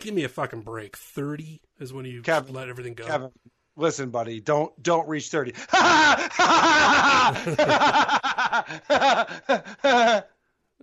[0.00, 0.96] Give me a fucking break.
[0.96, 3.06] Thirty is when you Kevin, let everything go.
[3.06, 3.30] Kevin,
[3.76, 4.40] listen, buddy.
[4.40, 5.54] Don't don't reach thirty.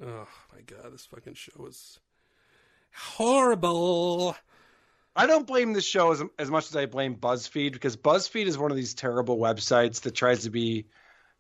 [0.02, 2.00] Oh my god, this fucking show is
[2.94, 4.36] horrible.
[5.16, 8.58] I don't blame this show as, as much as I blame BuzzFeed because BuzzFeed is
[8.58, 10.88] one of these terrible websites that tries to be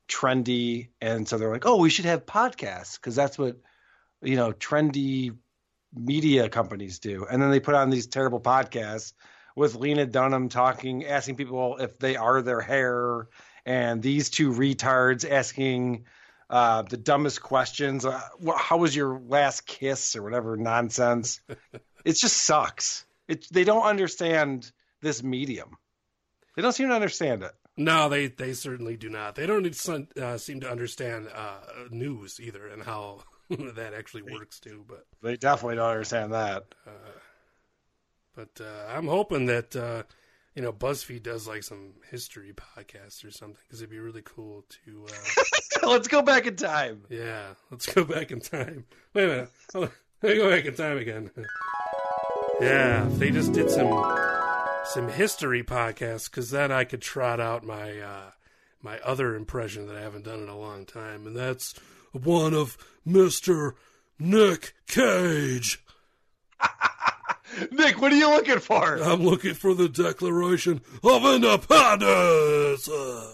[0.07, 3.57] trendy, and so they're like, "Oh, we should have podcasts because that's what
[4.21, 5.35] you know trendy
[5.95, 9.13] media companies do." And then they put on these terrible podcasts
[9.55, 13.29] with Lena Dunham talking, asking people if they are their hair,
[13.65, 16.05] and these two retards asking
[16.49, 18.05] uh, the dumbest questions.
[18.05, 18.21] Uh,
[18.55, 21.41] how was your last kiss or whatever nonsense?
[22.05, 23.05] it just sucks.
[23.27, 24.71] It they don't understand
[25.01, 25.77] this medium.
[26.55, 27.51] They don't seem to understand it.
[27.77, 29.35] No, they they certainly do not.
[29.35, 29.65] They don't
[30.17, 31.57] uh, seem to understand uh,
[31.89, 33.23] news either and how
[33.75, 34.83] that actually works too.
[34.87, 36.65] But They definitely don't understand that.
[38.35, 40.03] but uh, I'm hoping that uh,
[40.55, 44.65] you know BuzzFeed does like some history podcasts or something because it'd be really cool
[44.85, 45.05] to.
[45.07, 47.03] Uh, Let's go back in time.
[47.09, 48.85] yeah, let's go back in time.
[49.13, 49.49] Wait a minute.
[49.75, 49.91] Let
[50.23, 51.29] me go back in time again.
[52.61, 53.91] Yeah, they just did some
[54.85, 58.31] some history podcasts because then I could trot out my uh,
[58.81, 61.75] my other impression that I haven't done in a long time, and that's
[62.23, 63.75] one of Mister
[64.19, 65.83] Nick Cage.
[67.71, 68.97] Nick, what are you looking for?
[69.01, 72.89] I'm looking for the Declaration of Independence.
[72.89, 73.33] Uh,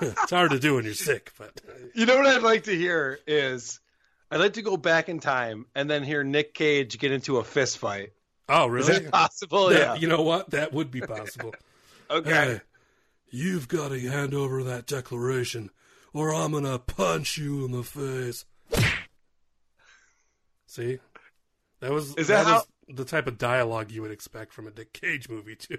[0.00, 1.60] it's hard to do when you're sick, but
[1.94, 3.80] You know what I'd like to hear is
[4.30, 7.44] I'd like to go back in time and then hear Nick Cage get into a
[7.44, 8.12] fist fight.
[8.48, 9.00] oh, Is really?
[9.04, 9.68] that possible?
[9.68, 9.94] That- yeah.
[9.96, 10.50] You know what?
[10.50, 11.54] That would be possible.
[12.10, 12.30] Okay.
[12.30, 12.60] Hey,
[13.28, 15.68] you've got to hand over that declaration,
[16.12, 18.44] or I'm gonna punch you in the face.
[20.66, 20.98] See,
[21.80, 24.92] that was Is that was the type of dialogue you would expect from a Dick
[24.92, 25.78] Cage movie too.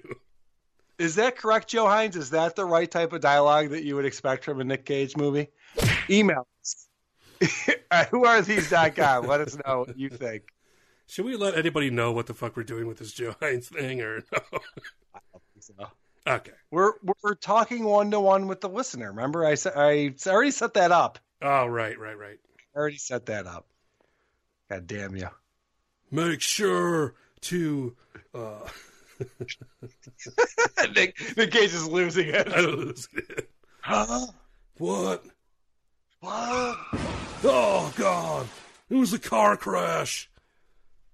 [0.97, 2.17] Is that correct, Joe Hines?
[2.17, 5.15] Is that the right type of dialogue that you would expect from a Nick Cage
[5.15, 5.47] movie?
[6.09, 6.88] Email us.
[7.91, 9.25] At whoarethese.com.
[9.25, 10.43] Let us know what you think.
[11.07, 14.01] Should we let anybody know what the fuck we're doing with this Joe Hines thing,
[14.01, 14.59] or no?
[15.59, 15.73] So,
[16.28, 16.51] okay.
[16.72, 16.93] we're
[17.24, 19.09] we're talking one to one with the listener.
[19.09, 21.20] Remember, I sa- I already set that up.
[21.41, 22.38] Oh, right, right, right.
[22.76, 23.65] I already set that up.
[24.70, 25.30] God damn you.
[26.11, 27.95] Make sure to.
[28.34, 28.67] Uh,
[30.95, 32.47] Nick, Nick Cage is losing it.
[32.53, 33.49] I don't lose it.
[33.82, 34.28] Huh?
[34.78, 35.26] What?
[36.22, 36.78] What?
[37.41, 38.47] Oh God!
[38.89, 40.30] It was a car crash.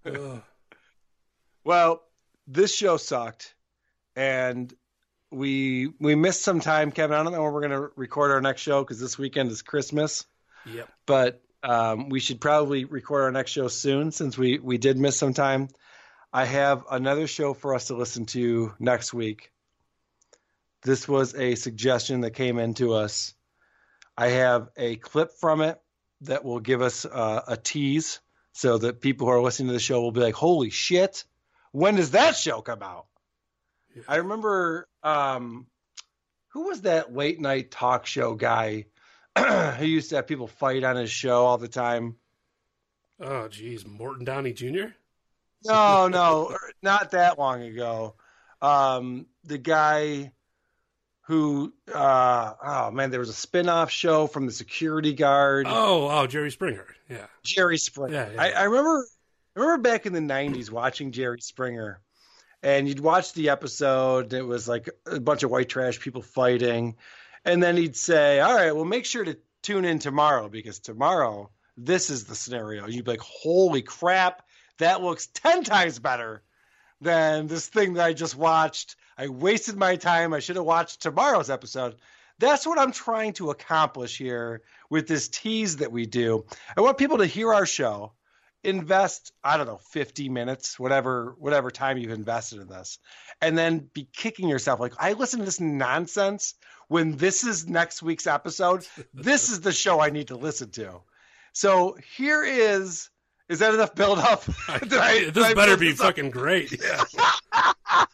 [0.06, 0.40] Uh,
[1.64, 2.04] Well,
[2.48, 3.56] this show sucked,
[4.16, 4.72] and
[5.32, 7.18] we we missed some time, Kevin.
[7.18, 9.62] I don't know when we're going to record our next show because this weekend is
[9.62, 10.26] Christmas.
[10.66, 10.90] yep.
[11.06, 15.18] But um, we should probably record our next show soon since we we did miss
[15.18, 15.70] some time.
[16.32, 19.52] I have another show for us to listen to next week.
[20.84, 23.34] This was a suggestion that came into us.
[24.18, 25.82] I have a clip from it
[26.22, 28.20] that will give us uh, a tease
[28.54, 31.26] so that people who are listening to the show will be like, holy shit,
[31.72, 33.08] when does that show come out?
[33.96, 34.02] Yeah.
[34.08, 35.68] I remember, um,
[36.50, 38.86] who was that late night talk show guy
[39.38, 42.16] who used to have people fight on his show all the time?
[43.20, 44.88] Oh, geez, Morton Downey Jr.
[45.64, 48.16] No, no, not that long ago.
[48.62, 50.32] Um, the guy,
[51.28, 55.66] who uh oh man, there was a spin-off show from the security guard.
[55.68, 56.86] Oh, oh, Jerry Springer.
[57.10, 57.26] Yeah.
[57.44, 58.14] Jerry Springer.
[58.14, 58.42] Yeah, yeah.
[58.42, 59.06] I, I remember
[59.56, 62.02] I remember back in the nineties watching Jerry Springer
[62.66, 66.96] and you'd watch the episode, it was like a bunch of white trash people fighting,
[67.46, 71.52] and then he'd say, All right, well make sure to tune in tomorrow because tomorrow
[71.78, 72.88] this is the scenario.
[72.88, 74.48] You'd be like, Holy crap,
[74.80, 76.42] that looks ten times better
[77.00, 78.96] than this thing that I just watched.
[79.16, 80.34] I wasted my time.
[80.34, 81.96] I should have watched tomorrow's episode.
[82.40, 86.46] That's what I'm trying to accomplish here with this tease that we do.
[86.76, 88.14] I want people to hear our show,
[88.66, 93.00] invest, I don't know, 50 minutes, whatever whatever time you've invested in this,
[93.42, 96.56] and then be kicking yourself like, I listen to this nonsense
[96.88, 98.86] when this is next week's episode.
[99.14, 101.02] this is the show I need to listen to.
[101.54, 103.10] So here is
[103.48, 104.44] is that enough build up?
[104.82, 106.72] this better be fucking great.
[106.72, 107.04] Yeah.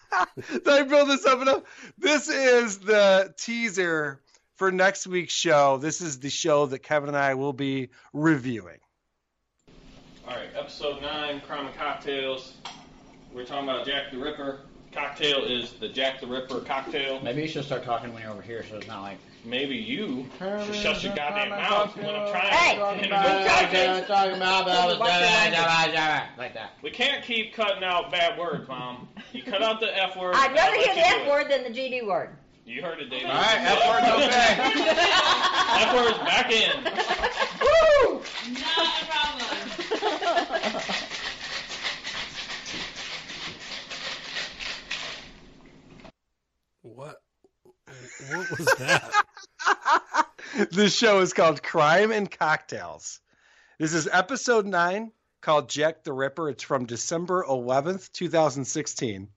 [0.50, 1.64] Did I build this up enough?
[1.98, 4.22] This is the teaser
[4.56, 5.78] for next week's show.
[5.78, 8.80] This is the show that Kevin and I will be reviewing.
[10.32, 12.54] All right, episode nine, crime and cocktails.
[13.34, 14.62] We're talking about Jack the Ripper.
[14.94, 17.20] Cocktail is the Jack the Ripper cocktail.
[17.22, 19.18] Maybe you should start talking when you're over here, so it's not like.
[19.44, 22.76] Maybe you should shut your goddamn mouth when I'm trying Hey!
[22.76, 23.44] to Talking talking about
[26.38, 26.70] like that.
[26.82, 29.10] We can't keep cutting out bad words, Mom.
[29.34, 30.36] You cut out the F word.
[30.38, 31.30] I'd rather I'll let hear the you do F it.
[31.30, 32.30] word than the GD word.
[32.66, 33.26] You heard it, David.
[33.30, 34.56] All right, F word's okay.
[35.84, 36.84] F word's back in.
[38.08, 38.22] Woo!
[46.84, 47.22] What?
[48.32, 49.12] What was that?
[50.72, 53.20] this show is called Crime and Cocktails.
[53.80, 56.50] This is episode nine called Jack the Ripper.
[56.50, 59.28] It's from December 11th, 2016.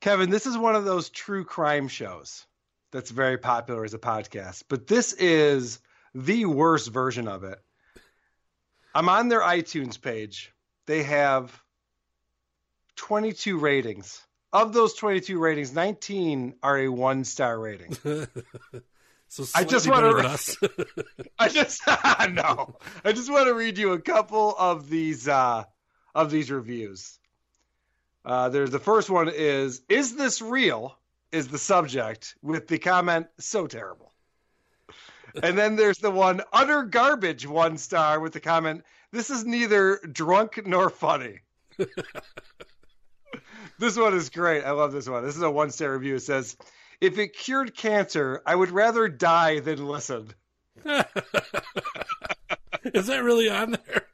[0.00, 2.46] Kevin, this is one of those true crime shows
[2.92, 5.80] that's very popular as a podcast, but this is
[6.14, 7.58] the worst version of it.
[8.96, 10.54] I'm on their iTunes page.
[10.86, 11.62] They have
[12.96, 14.22] 22 ratings.
[14.54, 17.94] Of those 22 ratings, 19 are a one star rating.
[19.28, 20.14] so I just want to.
[20.14, 20.56] than us.
[21.38, 21.86] I just
[22.30, 22.78] no.
[23.04, 25.64] I just want to read you a couple of these uh,
[26.14, 27.18] of these reviews.
[28.24, 30.96] Uh, there's the first one is is this real?
[31.32, 34.14] Is the subject with the comment so terrible.
[35.42, 39.98] And then there's the one utter garbage one star with the comment this is neither
[39.98, 41.40] drunk nor funny.
[43.78, 44.64] this one is great.
[44.64, 45.24] I love this one.
[45.24, 46.16] This is a one star review.
[46.16, 46.56] It says,
[47.00, 50.32] "If it cured cancer, I would rather die than listen."
[52.84, 54.06] Is that really on there?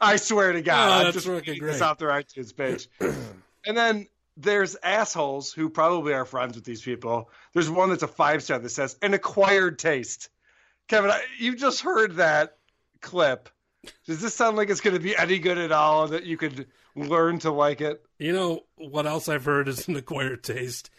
[0.00, 2.88] I swear to God, Oh, I'm that's just fucking this off their iTunes page.
[3.00, 4.06] and then
[4.36, 7.30] there's assholes who probably are friends with these people.
[7.52, 10.28] There's one that's a five star that says an acquired taste.
[10.92, 12.58] Kevin, I, you just heard that
[13.00, 13.48] clip.
[14.06, 16.08] Does this sound like it's going to be any good at all?
[16.08, 18.04] That you could learn to like it?
[18.18, 20.90] You know what else I've heard is an acquired taste?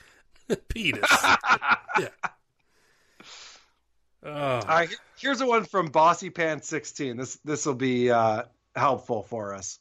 [0.68, 1.08] Penis.
[2.00, 2.08] yeah.
[4.24, 4.90] Oh, All right,
[5.20, 7.16] here's a one from Bossy Pants 16.
[7.16, 9.78] This this will be uh, helpful for us.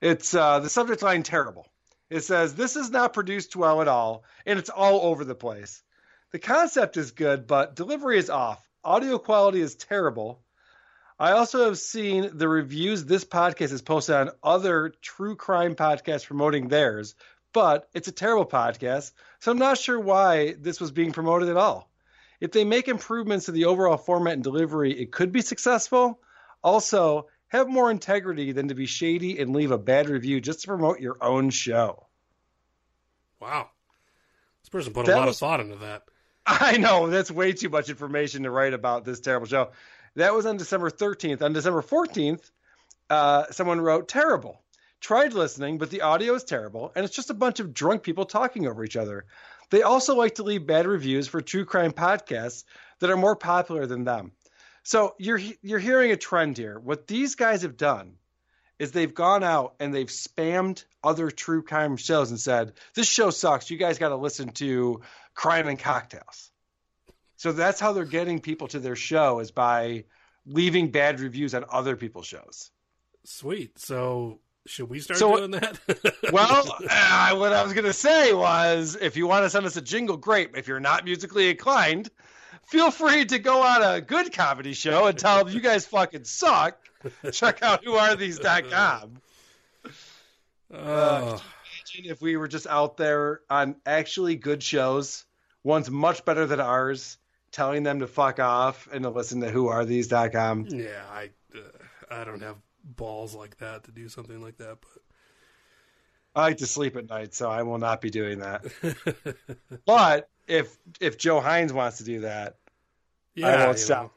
[0.00, 1.66] It's uh, the subject line terrible.
[2.08, 5.82] It says this is not produced well at all, and it's all over the place.
[6.30, 8.66] The concept is good, but delivery is off.
[8.84, 10.42] Audio quality is terrible.
[11.18, 16.26] I also have seen the reviews this podcast is posted on other true crime podcasts
[16.26, 17.14] promoting theirs,
[17.52, 21.56] but it's a terrible podcast, so I'm not sure why this was being promoted at
[21.56, 21.90] all.
[22.40, 26.20] If they make improvements to the overall format and delivery, it could be successful.
[26.64, 30.66] Also, have more integrity than to be shady and leave a bad review just to
[30.66, 32.06] promote your own show.
[33.38, 33.68] wow.
[34.62, 36.02] This person put a lot was- of thought into that.
[36.46, 39.70] I know that's way too much information to write about this terrible show.
[40.16, 41.42] That was on December 13th.
[41.42, 42.50] On December 14th,
[43.08, 44.60] uh, someone wrote, Terrible.
[45.00, 48.24] Tried listening, but the audio is terrible, and it's just a bunch of drunk people
[48.24, 49.24] talking over each other.
[49.70, 52.62] They also like to leave bad reviews for true crime podcasts
[53.00, 54.30] that are more popular than them.
[54.84, 56.78] So you're you're hearing a trend here.
[56.78, 58.16] What these guys have done
[58.78, 63.30] is they've gone out and they've spammed other true crime shows and said, "This show
[63.30, 63.70] sucks.
[63.70, 65.00] You guys got to listen to
[65.34, 66.50] Crime and Cocktails."
[67.36, 70.04] So that's how they're getting people to their show is by
[70.46, 72.70] leaving bad reviews on other people's shows.
[73.24, 73.78] Sweet.
[73.78, 75.78] So should we start So- doing that?
[76.32, 79.76] Well, uh, what I was going to say was if you want to send us
[79.76, 80.50] a jingle, great.
[80.54, 82.10] If you're not musically inclined,
[82.66, 86.24] feel free to go on a good comedy show and tell them you guys fucking
[86.24, 86.78] suck.
[87.32, 89.20] Check out whoarethese.com.
[90.74, 91.42] Oh.
[91.94, 95.24] Imagine if we were just out there on actually good shows
[95.64, 97.18] One's much better than ours,
[97.52, 100.66] telling them to fuck off and to listen to whoarethese.com.
[100.70, 101.60] Yeah, I uh,
[102.10, 105.02] I don't have balls like that to do something like that, but
[106.34, 108.64] I like to sleep at night, so I will not be doing that.
[109.86, 112.56] but if if Joe Hines wants to do that,
[113.36, 114.02] yeah, I won't stop.
[114.02, 114.10] know,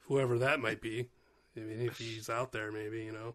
[0.00, 1.08] whoever that might be.
[1.56, 3.34] I mean, if he's out there, maybe you know.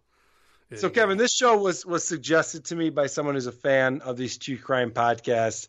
[0.75, 4.17] So Kevin, this show was was suggested to me by someone who's a fan of
[4.17, 5.67] these true crime podcasts.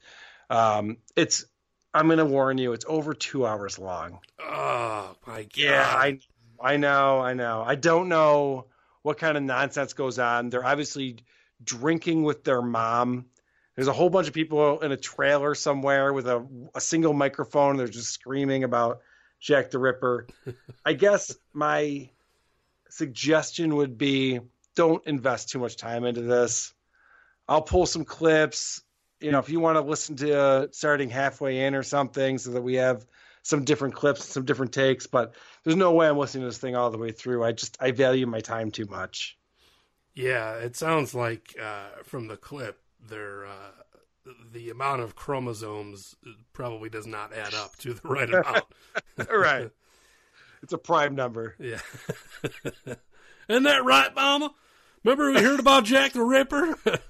[0.51, 1.45] Um, it's
[1.93, 4.19] I'm going to warn you, it's over two hours long.
[4.41, 5.49] Oh my god!
[5.57, 6.19] Yeah, I
[6.61, 7.63] I know, I know.
[7.65, 8.67] I don't know
[9.03, 10.51] what kind of nonsense goes on.
[10.51, 11.19] They're obviously
[11.63, 13.27] drinking with their mom.
[13.77, 17.77] There's a whole bunch of people in a trailer somewhere with a, a single microphone.
[17.77, 19.01] They're just screaming about
[19.41, 20.29] Jack the Ripper.
[20.85, 22.09] I guess my
[22.89, 24.41] suggestion would be
[24.75, 26.73] don't invest too much time into this.
[27.49, 28.83] I'll pull some clips.
[29.21, 32.51] You know, if you want to listen to uh, starting halfway in or something, so
[32.53, 33.07] that we have
[33.43, 35.07] some different clips, some different takes.
[35.07, 37.45] But there's no way I'm listening to this thing all the way through.
[37.45, 39.39] I just I value my time too much.
[40.15, 46.15] Yeah, it sounds like uh, from the clip, there uh, the amount of chromosomes
[46.53, 48.65] probably does not add up to the right amount.
[49.31, 49.71] right.
[50.63, 51.55] It's a prime number.
[51.59, 51.81] Yeah.
[53.49, 54.55] Isn't that right, Mama?
[55.05, 56.77] Remember we heard about Jack the Ripper?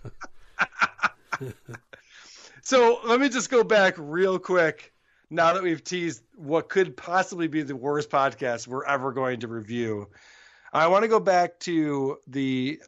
[2.67, 4.95] So let me just go back real quick.
[5.29, 9.49] Now that we've teased what could possibly be the worst podcast we're ever going to
[9.49, 10.09] review,
[10.73, 12.81] I want to go back to the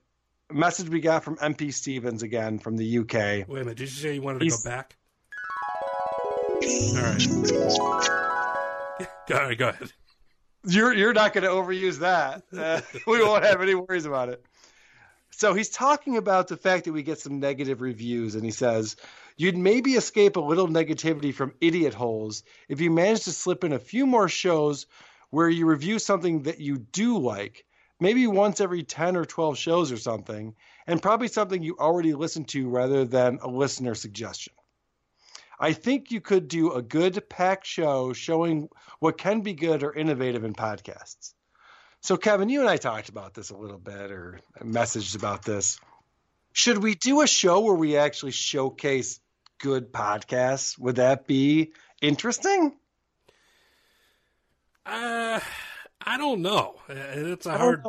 [0.51, 3.13] message we got from MP Stevens again from the UK.
[3.15, 4.97] Wait a minute, did you say you wanted He's- to go back?
[6.63, 7.27] All right.
[9.31, 9.93] All right, go ahead.
[10.67, 12.45] You're you're not going to overuse that.
[12.57, 14.43] Uh, we won't have any worries about it.
[15.31, 18.97] So he's talking about the fact that we get some negative reviews, and he says
[19.37, 23.73] you'd maybe escape a little negativity from idiot holes if you manage to slip in
[23.73, 24.87] a few more shows
[25.31, 27.67] where you review something that you do like,
[28.01, 30.55] maybe once every ten or twelve shows or something,
[30.87, 34.55] and probably something you already listened to rather than a listener suggestion.
[35.59, 38.69] I think you could do a good packed show showing
[39.01, 41.35] what can be good or innovative in podcasts.
[42.07, 45.81] So, Kevin, you and I talked about this a little bit or messaged about this.
[46.53, 49.19] Should we do a show where we actually showcase
[49.59, 50.79] good podcasts?
[50.79, 52.77] Would that be interesting?
[54.87, 55.41] Uh,
[56.01, 56.77] I don't know.
[56.89, 57.85] It's a hard.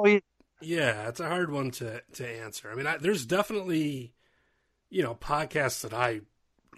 [0.62, 2.72] Yeah, it's a hard one to to answer.
[2.72, 4.16] I mean, I, there's definitely,
[4.90, 6.22] you know, podcasts that I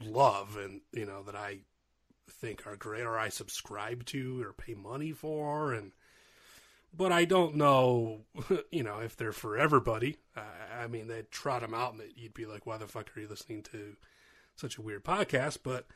[0.01, 1.59] love and you know that I
[2.29, 5.93] think are great or I subscribe to or pay money for, and
[6.95, 8.21] but I don't know,
[8.71, 10.17] you know, if they're for everybody.
[10.35, 13.19] I, I mean, they'd trot them out and you'd be like, why the fuck are
[13.19, 13.95] you listening to
[14.55, 15.59] such a weird podcast?
[15.63, 15.87] But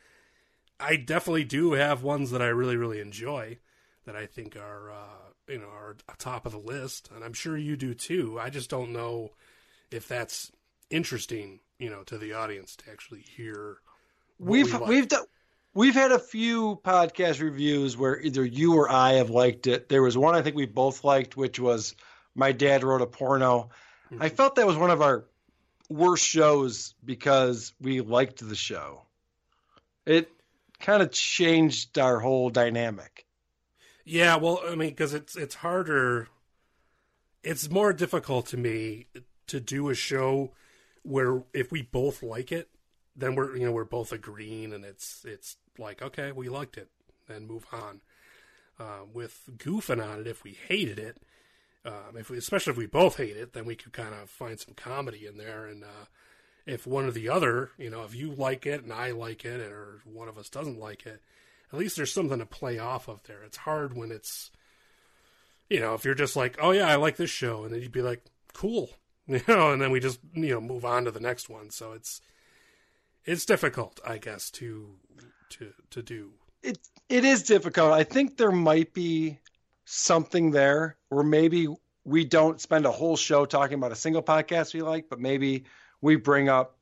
[0.78, 3.58] I definitely do have ones that I really, really enjoy
[4.06, 7.56] that I think are, uh, you know, are top of the list, and I'm sure
[7.56, 8.38] you do too.
[8.40, 9.32] I just don't know
[9.90, 10.50] if that's
[10.90, 13.78] interesting, you know, to the audience to actually hear.
[14.38, 14.88] We've we like.
[14.88, 15.24] we've done.
[15.76, 19.88] We've had a few podcast reviews where either you or I have liked it.
[19.88, 21.96] There was one I think we both liked, which was
[22.32, 23.70] My Dad Wrote a Porno.
[24.08, 24.36] I mm-hmm.
[24.36, 25.24] felt that was one of our
[25.88, 29.02] worst shows because we liked the show.
[30.06, 30.30] It
[30.78, 33.26] kind of changed our whole dynamic.
[34.04, 36.28] Yeah, well, I mean, because it's it's harder.
[37.42, 39.06] It's more difficult to me
[39.48, 40.52] to do a show
[41.02, 42.68] where if we both like it,
[43.16, 46.88] then we're you know we're both agreeing, and it's it's like okay, we liked it,
[47.28, 48.00] then move on.
[48.78, 51.22] Uh, with goofing on it, if we hated it,
[51.84, 54.58] um, if we, especially if we both hate it, then we could kind of find
[54.58, 55.66] some comedy in there.
[55.66, 56.06] And uh,
[56.66, 59.60] if one or the other, you know, if you like it and I like it,
[59.60, 61.22] or one of us doesn't like it,
[61.72, 63.42] at least there's something to play off of there.
[63.44, 64.50] It's hard when it's,
[65.68, 67.92] you know, if you're just like, oh yeah, I like this show, and then you'd
[67.92, 68.90] be like, cool,
[69.26, 71.70] you know, and then we just you know move on to the next one.
[71.70, 72.20] So it's
[73.24, 74.96] it's difficult, I guess, to
[75.50, 76.32] to to do.
[76.62, 76.78] It
[77.08, 77.92] it is difficult.
[77.92, 79.38] I think there might be
[79.84, 81.68] something there where maybe
[82.04, 85.64] we don't spend a whole show talking about a single podcast we like, but maybe
[86.00, 86.76] we bring up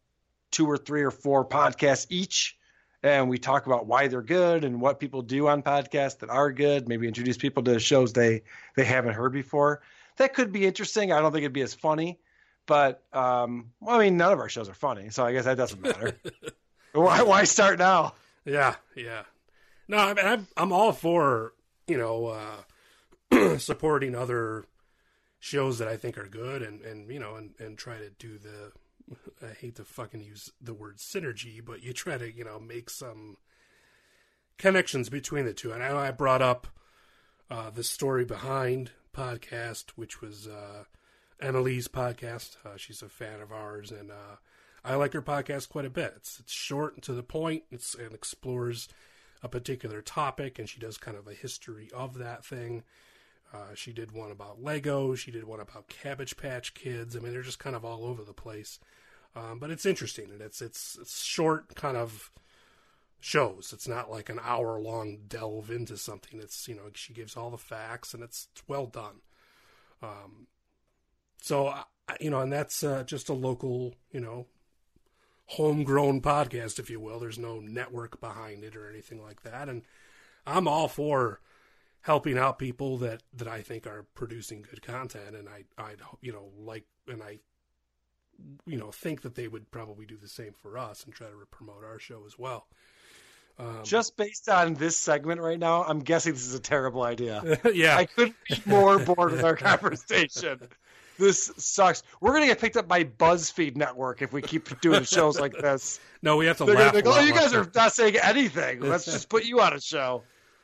[0.51, 2.59] two or three or four podcasts each
[3.03, 6.53] and we talk about why they're good and what people do on podcasts that are
[6.53, 8.43] good, maybe introduce people to shows they
[8.77, 9.83] they haven't heard before.
[10.19, 11.11] That could be interesting.
[11.11, 12.21] I don't think it'd be as funny,
[12.67, 15.57] but um well, I mean none of our shows are funny, so I guess that
[15.57, 16.17] doesn't matter.
[16.93, 18.15] why why start now?
[18.45, 19.23] Yeah, yeah.
[19.89, 21.55] No, I mean, I'm I'm all for
[21.87, 22.37] you know
[23.33, 24.65] uh, supporting other
[25.41, 28.39] shows that I think are good, and and you know, and and try to do
[28.39, 28.73] the.
[29.43, 32.89] I hate to fucking use the word synergy, but you try to you know make
[32.89, 33.37] some
[34.59, 35.73] connections between the two.
[35.73, 36.67] And I I brought up
[37.51, 40.85] uh, the story behind podcast, which was uh,
[41.41, 42.57] Emily's podcast.
[42.65, 44.37] Uh, she's a fan of ours, and uh,
[44.85, 46.15] I like her podcast quite a bit.
[46.17, 47.65] It's it's short and to the point.
[47.71, 48.89] It's and explores
[49.43, 52.83] a particular topic, and she does kind of a history of that thing.
[53.53, 55.15] Uh, she did one about Lego.
[55.15, 57.15] She did one about Cabbage Patch Kids.
[57.17, 58.79] I mean, they're just kind of all over the place.
[59.37, 62.31] Um, but it's interesting, and it's it's, it's short, kind of
[63.21, 63.71] shows.
[63.73, 66.41] It's not like an hour long delve into something.
[66.41, 69.21] It's you know she gives all the facts, and it's, it's well done.
[70.03, 70.47] Um,
[71.41, 71.85] so I-
[72.21, 74.47] you know, and that's uh, just a local, you know,
[75.53, 77.19] homegrown podcast, if you will.
[77.19, 79.83] There's no network behind it or anything like that, and
[80.47, 81.41] I'm all for
[82.03, 86.33] helping out people that that I think are producing good content, and I I you
[86.33, 87.39] know like and I
[88.67, 91.35] you know think that they would probably do the same for us and try to
[91.51, 92.67] promote our show as well.
[93.59, 97.59] Um, Just based on this segment right now, I'm guessing this is a terrible idea.
[97.75, 100.61] yeah, I couldn't be more bored with our conversation.
[101.23, 102.03] This sucks.
[102.21, 106.01] We're gonna get picked up by BuzzFeed Network if we keep doing shows like this.
[106.25, 106.93] No, we have to They're laugh.
[106.93, 108.79] gonna like, oh, you guys are not saying anything.
[108.81, 110.23] Let's just put you on a show.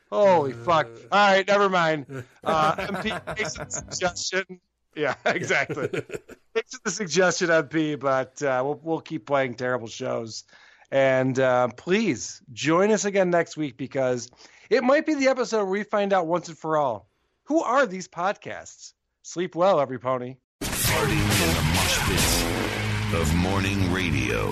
[0.09, 0.87] Holy fuck!
[1.11, 2.05] All right, never mind.
[2.43, 4.61] Uh, MP makes a suggestion.
[4.95, 5.89] Yeah, exactly.
[6.53, 7.99] Thanks the suggestion, MP.
[7.99, 10.45] But uh, we'll we'll keep playing terrible shows,
[10.91, 14.31] and uh, please join us again next week because
[14.69, 17.09] it might be the episode where we find out once and for all
[17.43, 18.93] who are these podcasts.
[19.23, 20.37] Sleep well, every pony.
[20.99, 22.43] Farting in the mosh pits
[23.13, 24.51] of morning radio.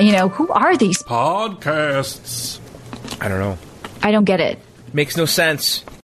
[0.00, 1.02] You know, who are these?
[1.02, 2.58] Podcasts.
[3.20, 3.58] I don't know.
[4.02, 4.58] I don't get it.
[4.92, 5.84] Makes no sense.